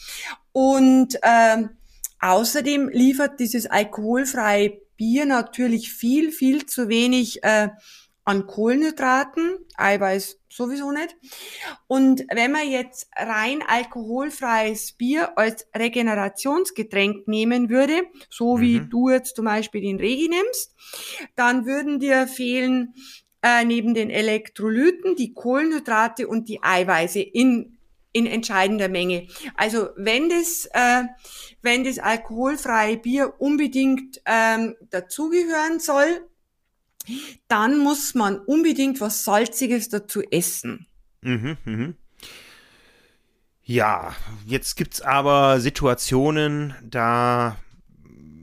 Und 0.53 1.17
äh, 1.23 1.65
außerdem 2.21 2.89
liefert 2.89 3.41
dieses 3.41 3.67
alkoholfreie 3.67 4.79
Bier 4.97 5.27
natürlich 5.27 5.93
viel, 5.93 6.31
viel 6.31 6.67
zu 6.67 6.89
wenig 6.89 7.43
äh, 7.43 7.71
an 8.31 8.47
Kohlenhydraten, 8.47 9.59
Eiweiß 9.77 10.39
sowieso 10.49 10.93
nicht. 10.93 11.17
Und 11.89 12.25
wenn 12.33 12.53
man 12.53 12.71
jetzt 12.71 13.09
rein 13.17 13.61
alkoholfreies 13.67 14.93
Bier 14.93 15.37
als 15.37 15.67
Regenerationsgetränk 15.77 17.27
nehmen 17.27 17.71
würde, 17.71 18.03
so 18.29 18.57
mhm. 18.57 18.61
wie 18.61 18.81
du 18.89 19.11
jetzt 19.11 19.35
zum 19.35 19.47
Beispiel 19.47 19.81
den 19.81 19.97
Regi 19.97 20.29
nimmst, 20.29 20.77
dann 21.35 21.67
würden 21.67 21.99
dir 21.99 22.29
fehlen 22.29 22.95
äh, 23.43 23.65
neben 23.65 23.95
den 23.95 24.11
Elektrolyten 24.11 25.17
die 25.17 25.35
Kohlenhydrate 25.35 26.29
und 26.29 26.49
die 26.49 26.63
Eiweiße 26.63 27.21
in 27.21 27.77
in 28.13 28.27
entscheidender 28.27 28.89
Menge. 28.89 29.29
Also 29.55 29.91
wenn 29.97 30.29
das, 30.29 30.69
äh, 30.73 31.05
wenn 31.63 31.85
das 31.85 32.01
alkoholfreie 32.01 32.97
Bier 32.97 33.35
unbedingt 33.39 34.21
ähm, 34.27 34.75
dazugehören 34.91 35.79
soll, 35.79 36.29
dann 37.49 37.79
muss 37.79 38.15
man 38.15 38.39
unbedingt 38.39 39.01
was 39.01 39.25
Salziges 39.25 39.89
dazu 39.89 40.23
essen. 40.31 40.87
Mhm, 41.23 41.57
mhm. 41.65 41.95
Ja, 43.63 44.15
jetzt 44.47 44.77
gibt 44.77 44.95
es 44.95 45.01
aber 45.01 45.61
Situationen, 45.61 46.75
da 46.83 47.57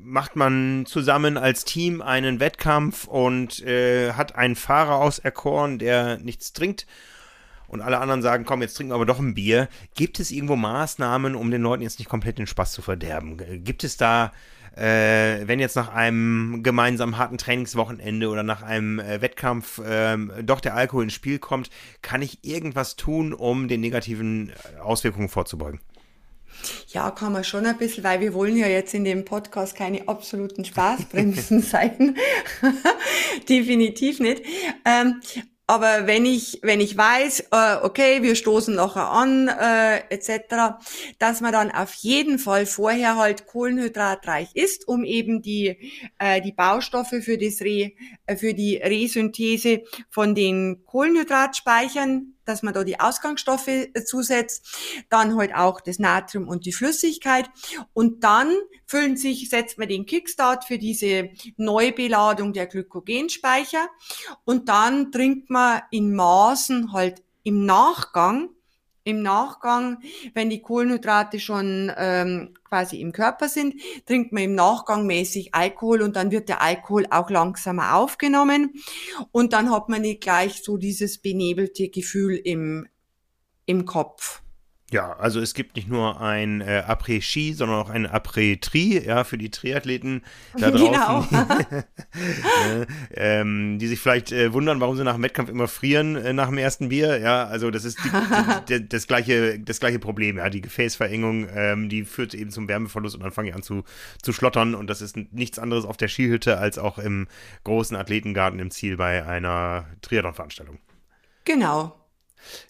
macht 0.08 0.38
man 0.38 0.86
zusammen 0.86 1.38
als 1.38 1.66
Team 1.66 2.02
einen 2.02 2.40
Wettkampf 2.40 3.08
und 3.08 3.62
äh, 3.62 4.14
hat 4.14 4.36
einen 4.36 4.56
Fahrer 4.56 4.96
auserkoren, 4.96 5.80
der 5.80 6.18
nichts 6.20 6.54
trinkt. 6.54 6.88
Und 7.68 7.82
alle 7.82 8.00
anderen 8.00 8.22
sagen, 8.22 8.46
komm, 8.46 8.62
jetzt 8.62 8.76
trinken 8.76 8.92
wir 8.92 8.96
aber 8.96 9.06
doch 9.06 9.20
ein 9.20 9.34
Bier. 9.34 9.68
Gibt 9.96 10.22
es 10.22 10.32
irgendwo 10.32 10.56
Maßnahmen, 10.56 11.36
um 11.36 11.52
den 11.52 11.62
Leuten 11.62 11.84
jetzt 11.84 12.00
nicht 12.00 12.08
komplett 12.08 12.38
den 12.38 12.48
Spaß 12.48 12.72
zu 12.72 12.82
verderben? 12.82 13.38
Gibt 13.66 13.84
es 13.84 13.98
da 13.98 14.32
äh, 14.78 15.48
wenn 15.48 15.60
jetzt 15.60 15.76
nach 15.76 15.94
einem 15.94 16.62
gemeinsamen 16.64 17.18
harten 17.18 17.38
Trainingswochenende 17.38 18.30
oder 18.30 18.44
nach 18.44 18.62
einem 18.62 19.00
äh, 19.00 19.22
Wettkampf 19.22 19.80
äh, 19.80 20.18
doch 20.44 20.60
der 20.60 20.76
Alkohol 20.76 21.06
ins 21.06 21.14
Spiel 21.14 21.40
kommt, 21.40 21.70
kann 22.02 22.22
ich 22.22 22.44
irgendwas 22.44 22.96
tun, 22.96 23.34
um 23.34 23.68
den 23.68 23.82
negativen 23.82 24.50
äh, 24.50 24.80
Auswirkungen 24.80 25.30
vorzubeugen? 25.30 25.80
Ja, 26.88 27.12
kann 27.12 27.34
man 27.34 27.44
schon 27.44 27.66
ein 27.66 27.78
bisschen, 27.78 28.04
weil 28.04 28.20
wir 28.20 28.34
wollen 28.34 28.58
ja 28.58 28.68
jetzt 28.68 28.94
in 28.94 29.04
dem 29.04 29.26
Podcast 29.26 29.76
keine 29.76 30.08
absoluten 30.08 30.66
Spaßbremsen 30.66 31.62
sein. 31.62 32.16
Definitiv 33.50 34.20
nicht. 34.20 34.44
Ähm, 34.86 35.22
aber 35.68 36.08
wenn 36.08 36.26
ich, 36.26 36.60
wenn 36.64 36.80
ich 36.80 36.98
weiß, 36.98 37.50
äh, 37.52 37.76
okay, 37.84 38.24
wir 38.24 38.36
stoßen 38.36 38.74
nachher 38.74 39.10
an, 39.12 39.50
äh, 39.50 39.98
etc., 40.10 40.80
dass 41.20 41.42
man 41.42 41.52
dann 41.52 41.72
auf 41.72 41.94
jeden 41.96 42.40
Fall 42.40 42.66
vorher 42.66 43.18
halt 43.18 43.48
kohlenhydratreich 43.48 44.56
ist, 44.56 44.88
um 44.88 45.04
eben 45.04 45.42
die, 45.42 45.78
äh, 46.20 46.42
die 46.42 46.54
Baustoffe 46.54 47.22
für 47.22 47.38
das 47.38 47.60
Re, 47.60 47.92
äh, 48.26 48.38
für 48.38 48.54
die 48.54 48.78
Resynthese 48.78 49.84
von 50.10 50.36
den 50.36 50.86
Kohlenhydratspeichern 50.86 52.37
dass 52.48 52.64
man 52.64 52.74
da 52.74 52.84
die 52.84 53.00
Ausgangsstoffe 53.00 53.68
äh, 53.68 54.04
zusetzt, 54.06 55.06
dann 55.10 55.38
halt 55.38 55.54
auch 55.54 55.82
das 55.82 56.00
Natrium 56.00 56.48
und 56.48 56.66
die 56.66 56.74
Flüssigkeit. 56.74 57.50
Und 57.94 58.24
dann 58.24 58.54
füllen 58.86 59.18
sich, 59.18 59.50
setzt 59.50 59.78
man 59.78 59.88
den 59.88 60.06
Kickstart 60.06 60.66
für 60.66 60.78
diese 60.78 61.30
Neubeladung 61.58 62.54
der 62.54 62.68
Glykogenspeicher. 62.68 63.88
Und 64.46 64.70
dann 64.70 65.12
trinkt 65.12 65.50
man 65.50 65.82
in 65.92 66.16
Maßen 66.16 66.94
halt 66.94 67.24
im 67.44 67.66
Nachgang 67.66 68.50
im 69.08 69.22
Nachgang, 69.22 70.00
wenn 70.34 70.50
die 70.50 70.62
Kohlenhydrate 70.62 71.40
schon 71.40 71.90
ähm, 71.96 72.54
quasi 72.68 73.00
im 73.00 73.14
Körper 73.14 73.48
sind, 73.48 73.76
trinkt 74.06 74.34
man 74.34 74.44
im 74.44 74.54
Nachgang 74.54 75.08
mäßig 75.08 75.56
Alkohol 75.56 76.02
und 76.02 76.18
dann 76.18 76.30
wird 76.30 76.50
der 76.50 76.62
Alkohol 76.62 77.08
auch 77.10 77.30
langsamer 77.30 77.96
aufgenommen 77.96 78.74
und 79.32 79.54
dann 79.54 79.72
hat 79.72 79.88
man 79.88 80.02
nicht 80.02 80.20
gleich 80.22 80.62
so 80.62 80.76
dieses 80.76 81.20
benebelte 81.20 81.88
Gefühl 81.88 82.36
im, 82.36 82.88
im 83.66 83.86
Kopf. 83.86 84.42
Ja, 84.90 85.18
also 85.18 85.42
es 85.42 85.54
gibt 85.54 85.76
nicht 85.76 85.90
nur 85.90 86.22
ein 86.22 86.62
äh, 86.62 86.82
Après-Ski, 86.88 87.52
sondern 87.52 87.78
auch 87.78 87.90
ein 87.90 88.08
Après-Tri, 88.08 89.06
ja, 89.06 89.26
für 89.26 89.38
die 89.38 89.52
Triathleten 89.52 90.24
da 90.58 90.72
draußen, 90.72 91.28
genau. 91.30 91.84
äh, 92.72 92.86
ähm, 93.14 93.80
die 93.80 93.88
sich 93.88 94.00
vielleicht 94.00 94.32
äh, 94.32 94.54
wundern, 94.54 94.80
warum 94.80 94.96
sie 94.96 95.04
nach 95.04 95.16
dem 95.16 95.24
Wettkampf 95.24 95.50
immer 95.50 95.68
frieren 95.68 96.16
äh, 96.16 96.32
nach 96.32 96.48
dem 96.48 96.58
ersten 96.58 96.88
Bier. 96.88 97.20
Ja, 97.20 97.44
also 97.48 97.70
das 97.70 97.84
ist 97.84 98.00
die, 98.02 98.10
die, 98.70 98.80
die, 98.80 98.88
das 98.88 99.08
gleiche, 99.08 99.60
das 99.60 99.82
gleiche 99.82 100.00
Problem. 100.00 100.38
Ja, 100.38 100.50
die 100.50 100.62
Gefäßverengung, 100.62 101.50
ähm, 101.54 101.90
die 101.90 102.06
führt 102.06 102.34
eben 102.34 102.52
zum 102.52 102.70
Wärmeverlust 102.70 103.16
und 103.16 103.24
dann 103.24 103.32
fange 103.32 103.50
ich 103.50 103.56
an 103.56 103.64
zu, 103.64 103.84
zu 104.22 104.32
schlottern 104.32 104.74
und 104.74 104.90
das 104.90 105.02
ist 105.02 105.18
nichts 105.18 105.60
anderes 105.60 105.84
auf 105.84 105.98
der 105.98 106.08
Skihütte 106.08 106.60
als 106.60 106.78
auch 106.78 106.98
im 106.98 107.28
großen 107.66 107.98
Athletengarten 107.98 108.60
im 108.60 108.72
Ziel 108.72 108.96
bei 108.96 109.26
einer 109.26 109.86
Triathlon-Veranstaltung. 110.02 110.80
Genau, 111.44 112.07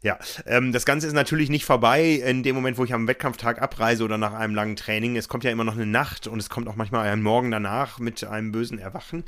ja, 0.01 0.17
ähm, 0.45 0.71
das 0.71 0.86
Ganze 0.86 1.08
ist 1.08 1.13
natürlich 1.13 1.49
nicht 1.49 1.65
vorbei 1.65 2.21
in 2.25 2.43
dem 2.43 2.56
Moment, 2.56 2.77
wo 2.77 2.84
ich 2.84 2.93
am 2.93 3.08
Wettkampftag 3.08 3.62
abreise 3.62 4.03
oder 4.03 4.17
nach 4.17 4.34
einem 4.34 4.56
langen 4.56 4.75
Training. 4.75 5.15
Es 5.15 5.27
kommt 5.27 5.43
ja 5.43 5.51
immer 5.51 5.63
noch 5.63 5.75
eine 5.75 5.86
Nacht 5.86 6.27
und 6.27 6.39
es 6.39 6.49
kommt 6.49 6.67
auch 6.67 6.75
manchmal 6.75 7.08
ein 7.08 7.21
Morgen 7.21 7.51
danach 7.51 7.99
mit 7.99 8.23
einem 8.23 8.51
bösen 8.51 8.80
Erwachen. 8.80 9.23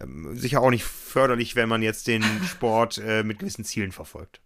Ähm, 0.00 0.36
sicher 0.36 0.60
auch 0.60 0.70
nicht 0.70 0.84
förderlich, 0.84 1.56
wenn 1.56 1.68
man 1.68 1.82
jetzt 1.82 2.06
den 2.06 2.22
Sport 2.50 2.98
äh, 2.98 3.22
mit 3.22 3.38
gewissen 3.38 3.64
Zielen 3.64 3.92
verfolgt. 3.92 4.40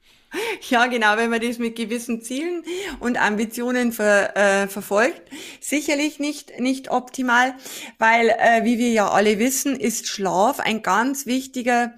Ja, 0.69 0.87
genau, 0.87 1.17
wenn 1.17 1.31
man 1.31 1.41
das 1.41 1.59
mit 1.59 1.75
gewissen 1.75 2.23
Zielen 2.23 2.63
und 3.01 3.21
Ambitionen 3.21 3.91
ver, 3.91 4.37
äh, 4.37 4.69
verfolgt, 4.69 5.23
sicherlich 5.61 6.21
nicht, 6.21 6.61
nicht 6.61 6.91
optimal, 6.91 7.55
weil, 7.99 8.29
äh, 8.29 8.65
wie 8.65 8.79
wir 8.79 8.91
ja 8.91 9.09
alle 9.09 9.41
wissen, 9.41 9.75
ist 9.75 10.07
Schlaf 10.07 10.61
ein 10.61 10.83
ganz 10.83 11.27
wichtiger 11.27 11.95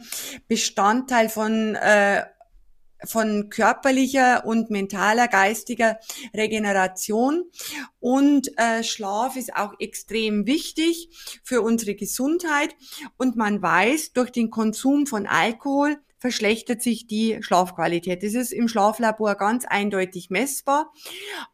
Bestandteil 0.49 1.29
von 1.29 1.75
äh, 1.75 2.23
von 3.07 3.51
körperlicher 3.51 4.45
und 4.47 4.71
mentaler, 4.71 5.29
geistiger 5.29 5.99
Regeneration. 6.35 7.45
Und 8.01 8.57
äh, 8.59 8.83
Schlaf 8.83 9.37
ist 9.37 9.55
auch 9.55 9.75
extrem 9.79 10.47
wichtig 10.47 11.09
für 11.43 11.63
unsere 11.63 11.95
Gesundheit. 11.95 12.75
Und 13.17 13.37
man 13.37 13.63
weiß, 13.63 14.13
durch 14.13 14.31
den 14.31 14.51
Konsum 14.51 15.07
von 15.07 15.27
Alkohol 15.27 15.99
verschlechtert 16.23 16.81
sich 16.83 17.09
die 17.09 17.39
Schlafqualität. 17.41 18.23
Das 18.23 18.35
ist 18.35 18.53
im 18.53 18.69
Schlaflabor 18.69 19.35
ganz 19.35 19.65
eindeutig 19.65 20.31
messbar. 20.31 20.93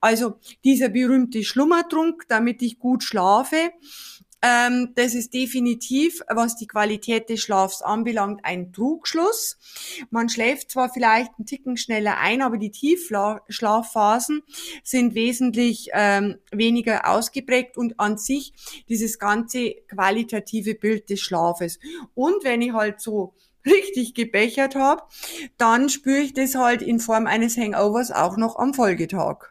Also 0.01 0.35
dieser 0.63 0.91
berühmte 0.91 1.43
Schlummertrunk, 1.43 2.27
damit 2.29 2.61
ich 2.61 2.79
gut 2.79 3.03
schlafe, 3.03 3.71
ähm, 4.41 4.93
das 4.95 5.15
ist 5.15 5.35
definitiv, 5.35 6.23
was 6.29 6.57
die 6.57 6.69
Qualität 6.69 7.29
des 7.29 7.41
Schlafs 7.41 7.83
anbelangt, 7.83 8.41
ein 8.45 8.73
Trugschluss. 8.73 9.59
Man 10.11 10.29
schläft 10.29 10.71
zwar 10.71 10.91
vielleicht 10.91 11.33
einen 11.39 11.47
Ticken 11.47 11.77
schneller 11.77 12.19
ein, 12.19 12.41
aber 12.43 12.57
die 12.57 12.71
Tiefschlafphasen 12.71 14.43
sind 14.85 15.15
wesentlich 15.15 15.91
ähm, 15.93 16.39
weniger 16.53 17.09
ausgeprägt 17.09 17.77
und 17.77 17.99
an 17.99 18.17
sich 18.17 18.53
dieses 18.89 19.19
ganze 19.19 19.75
qualitative 19.89 20.75
Bild 20.77 21.11
des 21.11 21.21
Schlafes. 21.21 21.81
Und 22.15 22.45
wenn 22.45 22.63
ich 22.63 22.73
halt 22.73 23.01
so 23.01 23.35
richtig 23.67 24.15
gebechert 24.15 24.77
habe, 24.77 25.03
dann 25.57 25.89
spüre 25.89 26.21
ich 26.21 26.33
das 26.33 26.55
halt 26.55 26.81
in 26.81 27.01
Form 27.01 27.27
eines 27.27 27.57
Hangovers 27.57 28.13
auch 28.13 28.37
noch 28.37 28.57
am 28.57 28.73
Folgetag. 28.73 29.47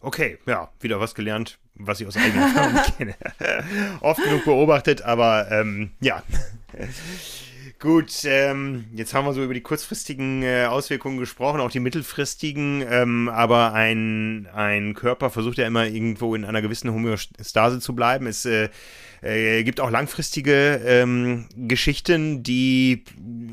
Okay, 0.00 0.38
ja, 0.46 0.70
wieder 0.80 1.00
was 1.00 1.14
gelernt 1.14 1.58
was 1.78 2.00
ich 2.00 2.06
aus 2.06 2.16
eigener 2.16 2.46
Erfahrung 2.46 2.80
kenne. 2.98 3.14
Oft 4.00 4.22
genug 4.22 4.44
beobachtet, 4.44 5.02
aber 5.02 5.50
ähm, 5.50 5.90
ja. 6.00 6.22
Gut, 7.78 8.24
ähm, 8.24 8.86
jetzt 8.94 9.12
haben 9.12 9.26
wir 9.26 9.34
so 9.34 9.44
über 9.44 9.52
die 9.52 9.60
kurzfristigen 9.60 10.42
äh, 10.42 10.64
Auswirkungen 10.64 11.18
gesprochen, 11.18 11.60
auch 11.60 11.70
die 11.70 11.78
mittelfristigen, 11.78 12.82
ähm, 12.88 13.28
aber 13.28 13.74
ein, 13.74 14.48
ein 14.54 14.94
Körper 14.94 15.28
versucht 15.28 15.58
ja 15.58 15.66
immer 15.66 15.86
irgendwo 15.86 16.34
in 16.34 16.46
einer 16.46 16.62
gewissen 16.62 16.90
Homöostase 16.90 17.78
zu 17.80 17.94
bleiben. 17.94 18.26
Es 18.26 18.46
äh, 18.46 18.70
äh, 19.20 19.62
gibt 19.62 19.80
auch 19.80 19.90
langfristige 19.90 20.80
ähm, 20.86 21.48
Geschichten, 21.54 22.42
die 22.42 23.04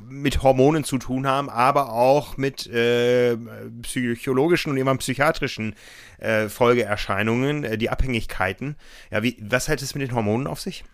mit 0.07 0.41
Hormonen 0.41 0.85
zu 0.85 0.99
tun 0.99 1.27
haben, 1.27 1.49
aber 1.49 1.91
auch 1.91 2.37
mit 2.37 2.65
äh, 2.67 3.35
psychologischen 3.81 4.71
und 4.71 4.77
immer 4.77 4.95
psychiatrischen 4.95 5.75
äh, 6.19 6.47
Folgeerscheinungen, 6.47 7.65
äh, 7.65 7.77
die 7.77 7.89
Abhängigkeiten. 7.89 8.77
Ja, 9.11 9.21
wie, 9.21 9.35
was 9.41 9.67
hat 9.67 9.81
es 9.81 9.95
mit 9.95 10.07
den 10.07 10.15
Hormonen 10.15 10.47
auf 10.47 10.61
sich? 10.61 10.85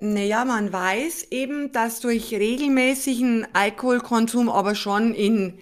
Naja, 0.00 0.44
man 0.44 0.72
weiß 0.72 1.28
eben, 1.30 1.72
dass 1.72 2.00
durch 2.00 2.32
regelmäßigen 2.32 3.46
Alkoholkonsum 3.52 4.48
aber 4.48 4.74
schon 4.74 5.14
in 5.14 5.58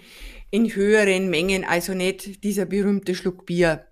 in 0.54 0.72
höheren 0.72 1.30
Mengen, 1.30 1.64
also 1.64 1.94
nicht 1.94 2.44
dieser 2.44 2.64
berühmte 2.64 3.16
Schluck 3.16 3.44
Bier. 3.44 3.88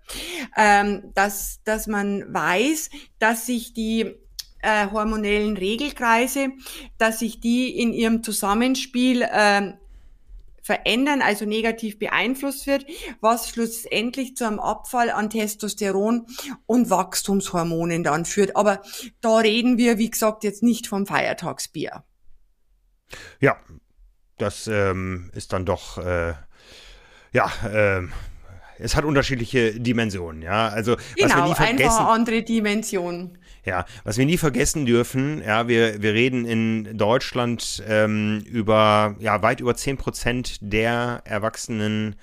Ähm, 0.55 1.11
dass, 1.13 1.59
dass 1.65 1.87
man 1.87 2.33
weiß, 2.33 2.89
dass 3.19 3.45
sich 3.47 3.73
die 3.73 4.15
äh, 4.61 4.89
hormonellen 4.89 5.57
Regelkreise, 5.57 6.51
dass 6.97 7.19
sich 7.19 7.41
die 7.41 7.77
in 7.77 7.91
ihrem 7.91 8.23
Zusammenspiel 8.23 9.23
äh, 9.23 9.73
verändern, 10.63 11.21
also 11.21 11.45
negativ 11.45 11.99
beeinflusst 11.99 12.65
wird, 12.65 12.85
was 13.21 13.49
schlussendlich 13.49 14.35
zu 14.35 14.47
einem 14.47 14.59
Abfall 14.59 15.11
an 15.11 15.29
Testosteron 15.29 16.25
und 16.65 16.89
Wachstumshormonen 16.89 18.03
dann 18.03 18.25
führt. 18.25 18.55
Aber 18.55 18.81
da 19.21 19.37
reden 19.37 19.77
wir, 19.77 19.99
wie 19.99 20.09
gesagt, 20.09 20.43
jetzt 20.43 20.63
nicht 20.63 20.87
vom 20.87 21.05
Feiertagsbier. 21.05 22.03
Ja, 23.39 23.57
das 24.39 24.65
ähm, 24.67 25.29
ist 25.35 25.53
dann 25.53 25.65
doch 25.65 25.99
äh, 25.99 26.33
ja, 27.33 27.51
äh, 27.65 28.07
es 28.79 28.95
hat 28.95 29.05
unterschiedliche 29.05 29.79
Dimensionen, 29.79 30.41
ja. 30.41 30.67
Also 30.67 30.95
genau, 31.15 31.29
was 31.29 31.35
wir 31.35 31.43
nie 31.43 31.55
vergessen, 31.55 31.83
einfach 31.83 32.07
andere 32.07 32.43
Dimensionen. 32.43 33.37
Ja, 33.65 33.85
was 34.03 34.17
wir 34.17 34.25
nie 34.25 34.37
vergessen 34.37 34.85
dürfen, 34.85 35.41
ja, 35.41 35.67
wir, 35.67 36.01
wir 36.01 36.13
reden 36.13 36.45
in 36.45 36.97
Deutschland 36.97 37.81
ähm, 37.87 38.43
über 38.45 39.15
ja 39.19 39.41
weit 39.41 39.61
über 39.61 39.75
10 39.75 39.97
Prozent 39.97 40.57
der 40.61 41.21
Erwachsenen 41.23 42.15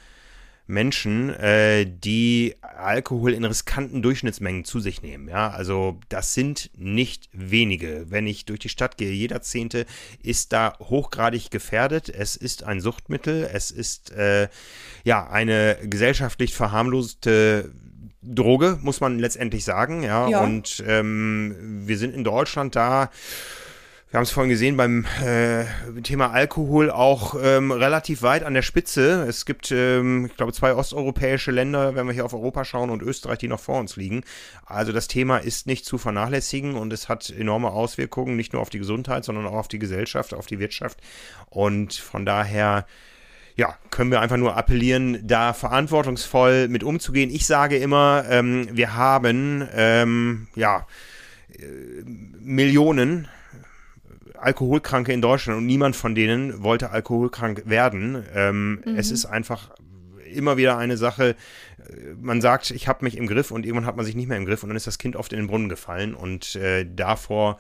Menschen, 0.70 1.30
äh, 1.30 1.84
die 1.84 2.54
Alkohol 2.62 3.34
in 3.34 3.44
riskanten 3.44 4.00
Durchschnittsmengen 4.02 4.64
zu 4.64 4.80
sich 4.80 5.02
nehmen. 5.02 5.28
Ja, 5.28 5.50
also 5.50 5.98
das 6.08 6.32
sind 6.32 6.70
nicht 6.76 7.28
wenige. 7.32 8.06
Wenn 8.08 8.26
ich 8.26 8.46
durch 8.46 8.60
die 8.60 8.68
Stadt 8.68 8.96
gehe, 8.96 9.12
jeder 9.12 9.42
Zehnte 9.42 9.84
ist 10.22 10.52
da 10.52 10.78
hochgradig 10.78 11.50
gefährdet. 11.50 12.08
Es 12.08 12.36
ist 12.36 12.62
ein 12.62 12.80
Suchtmittel. 12.80 13.48
Es 13.52 13.70
ist 13.70 14.12
äh, 14.12 14.48
ja 15.04 15.28
eine 15.28 15.76
gesellschaftlich 15.82 16.54
verharmloste 16.54 17.72
Droge, 18.22 18.78
muss 18.82 19.00
man 19.00 19.18
letztendlich 19.18 19.64
sagen. 19.64 20.02
Ja, 20.02 20.28
ja. 20.28 20.40
und 20.40 20.82
ähm, 20.86 21.82
wir 21.86 21.98
sind 21.98 22.14
in 22.14 22.24
Deutschland 22.24 22.76
da 22.76 23.10
wir 24.10 24.18
haben 24.18 24.24
es 24.24 24.32
vorhin 24.32 24.50
gesehen 24.50 24.76
beim 24.76 25.06
äh, 25.24 25.66
Thema 26.02 26.32
Alkohol 26.32 26.90
auch 26.90 27.36
ähm, 27.40 27.70
relativ 27.70 28.22
weit 28.22 28.42
an 28.42 28.54
der 28.54 28.62
Spitze. 28.62 29.24
Es 29.28 29.46
gibt, 29.46 29.70
ähm, 29.70 30.26
ich 30.26 30.36
glaube, 30.36 30.52
zwei 30.52 30.74
osteuropäische 30.74 31.52
Länder, 31.52 31.94
wenn 31.94 32.08
wir 32.08 32.12
hier 32.12 32.24
auf 32.24 32.34
Europa 32.34 32.64
schauen, 32.64 32.90
und 32.90 33.02
Österreich, 33.02 33.38
die 33.38 33.46
noch 33.46 33.60
vor 33.60 33.78
uns 33.78 33.94
liegen. 33.94 34.24
Also 34.66 34.90
das 34.90 35.06
Thema 35.06 35.36
ist 35.36 35.68
nicht 35.68 35.84
zu 35.84 35.96
vernachlässigen 35.96 36.74
und 36.74 36.92
es 36.92 37.08
hat 37.08 37.30
enorme 37.30 37.70
Auswirkungen, 37.70 38.34
nicht 38.34 38.52
nur 38.52 38.62
auf 38.62 38.70
die 38.70 38.80
Gesundheit, 38.80 39.24
sondern 39.24 39.46
auch 39.46 39.54
auf 39.54 39.68
die 39.68 39.78
Gesellschaft, 39.78 40.34
auf 40.34 40.46
die 40.46 40.58
Wirtschaft. 40.58 40.98
Und 41.48 41.94
von 41.94 42.26
daher 42.26 42.86
ja, 43.60 43.76
können 43.90 44.10
wir 44.10 44.22
einfach 44.22 44.38
nur 44.38 44.56
appellieren, 44.56 45.18
da 45.22 45.52
verantwortungsvoll 45.52 46.68
mit 46.68 46.82
umzugehen. 46.82 47.28
Ich 47.28 47.46
sage 47.46 47.76
immer, 47.76 48.24
ähm, 48.30 48.68
wir 48.72 48.94
haben 48.96 49.68
ähm, 49.74 50.46
ja 50.54 50.86
äh, 51.52 51.66
Millionen 52.40 53.28
Alkoholkranke 54.38 55.12
in 55.12 55.20
Deutschland 55.20 55.58
und 55.58 55.66
niemand 55.66 55.94
von 55.94 56.14
denen 56.14 56.62
wollte 56.62 56.90
alkoholkrank 56.90 57.64
werden. 57.66 58.24
Ähm, 58.34 58.80
mhm. 58.82 58.96
Es 58.96 59.10
ist 59.10 59.26
einfach 59.26 59.72
immer 60.32 60.56
wieder 60.56 60.78
eine 60.78 60.96
Sache, 60.96 61.36
man 62.18 62.40
sagt, 62.40 62.70
ich 62.70 62.88
habe 62.88 63.04
mich 63.04 63.18
im 63.18 63.26
Griff 63.26 63.50
und 63.50 63.66
irgendwann 63.66 63.84
hat 63.84 63.96
man 63.96 64.06
sich 64.06 64.14
nicht 64.14 64.28
mehr 64.28 64.38
im 64.38 64.46
Griff 64.46 64.62
und 64.62 64.70
dann 64.70 64.76
ist 64.76 64.86
das 64.86 64.96
Kind 64.96 65.16
oft 65.16 65.34
in 65.34 65.38
den 65.38 65.48
Brunnen 65.48 65.68
gefallen 65.68 66.14
und 66.14 66.56
äh, 66.56 66.86
davor 66.88 67.58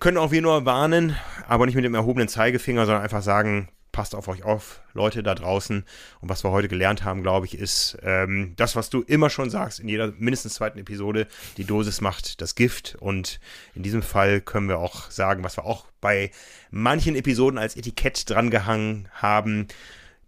können 0.00 0.16
auch 0.16 0.32
wir 0.32 0.42
nur 0.42 0.64
warnen, 0.64 1.14
aber 1.46 1.66
nicht 1.66 1.76
mit 1.76 1.84
dem 1.84 1.94
erhobenen 1.94 2.26
Zeigefinger, 2.26 2.86
sondern 2.86 3.04
einfach 3.04 3.22
sagen, 3.22 3.68
passt 3.92 4.14
auf 4.14 4.26
euch 4.28 4.42
auf, 4.42 4.80
Leute 4.94 5.22
da 5.22 5.34
draußen. 5.34 5.84
Und 6.20 6.28
was 6.28 6.44
wir 6.44 6.50
heute 6.50 6.68
gelernt 6.68 7.04
haben, 7.04 7.22
glaube 7.22 7.46
ich, 7.46 7.56
ist 7.56 7.98
ähm, 8.02 8.54
das, 8.56 8.74
was 8.74 8.90
du 8.90 9.02
immer 9.02 9.30
schon 9.30 9.50
sagst 9.50 9.78
in 9.80 9.88
jeder 9.88 10.12
mindestens 10.18 10.54
zweiten 10.54 10.78
Episode, 10.78 11.28
die 11.58 11.64
Dosis 11.64 12.00
macht 12.00 12.40
das 12.40 12.54
Gift. 12.54 12.96
Und 12.98 13.38
in 13.74 13.82
diesem 13.82 14.02
Fall 14.02 14.40
können 14.40 14.68
wir 14.68 14.78
auch 14.78 15.10
sagen, 15.10 15.44
was 15.44 15.56
wir 15.56 15.64
auch 15.64 15.86
bei 16.00 16.30
manchen 16.70 17.14
Episoden 17.14 17.58
als 17.58 17.76
Etikett 17.76 18.28
drangehangen 18.28 19.08
haben. 19.12 19.68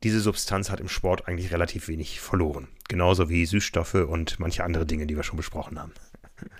Diese 0.02 0.20
Substanz 0.20 0.70
hat 0.70 0.80
im 0.80 0.88
Sport 0.88 1.26
eigentlich 1.26 1.50
relativ 1.50 1.88
wenig 1.88 2.20
verloren. 2.20 2.68
Genauso 2.88 3.30
wie 3.30 3.46
Süßstoffe 3.46 3.94
und 3.94 4.38
manche 4.38 4.62
andere 4.62 4.84
Dinge, 4.84 5.06
die 5.06 5.16
wir 5.16 5.22
schon 5.22 5.38
besprochen 5.38 5.80
haben. 5.80 5.92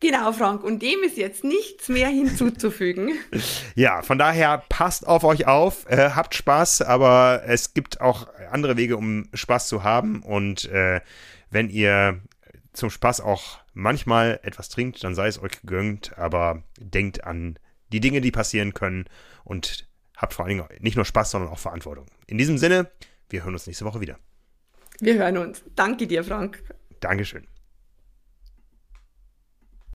Genau, 0.00 0.30
Frank. 0.32 0.62
Und 0.62 0.80
dem 0.80 1.02
ist 1.02 1.16
jetzt 1.16 1.42
nichts 1.42 1.88
mehr 1.88 2.06
hinzuzufügen. 2.06 3.14
ja, 3.74 4.02
von 4.02 4.16
daher 4.16 4.62
passt 4.68 5.06
auf 5.06 5.24
euch 5.24 5.48
auf, 5.48 5.90
äh, 5.90 6.10
habt 6.10 6.36
Spaß, 6.36 6.82
aber 6.82 7.42
es 7.46 7.74
gibt 7.74 8.00
auch 8.00 8.28
andere 8.52 8.76
Wege, 8.76 8.96
um 8.96 9.28
Spaß 9.34 9.66
zu 9.66 9.82
haben. 9.82 10.22
Und 10.22 10.66
äh, 10.66 11.00
wenn 11.50 11.68
ihr 11.68 12.20
zum 12.72 12.90
Spaß 12.90 13.20
auch 13.20 13.58
manchmal 13.74 14.38
etwas 14.44 14.68
trinkt, 14.68 15.02
dann 15.02 15.16
sei 15.16 15.26
es 15.26 15.42
euch 15.42 15.60
gegönnt, 15.60 16.16
aber 16.16 16.62
denkt 16.78 17.24
an 17.24 17.58
die 17.92 18.00
Dinge, 18.00 18.20
die 18.20 18.30
passieren 18.30 18.74
können 18.74 19.06
und 19.44 19.88
habt 20.16 20.34
vor 20.34 20.44
allen 20.44 20.58
Dingen 20.58 20.68
nicht 20.80 20.96
nur 20.96 21.04
Spaß, 21.04 21.32
sondern 21.32 21.50
auch 21.50 21.58
Verantwortung. 21.58 22.06
In 22.26 22.38
diesem 22.38 22.58
Sinne, 22.58 22.90
wir 23.30 23.42
hören 23.42 23.54
uns 23.54 23.66
nächste 23.66 23.84
Woche 23.84 24.00
wieder. 24.00 24.18
Wir 25.00 25.14
hören 25.14 25.38
uns. 25.38 25.64
Danke 25.74 26.06
dir, 26.06 26.24
Frank. 26.24 26.62
Dankeschön. 27.00 27.46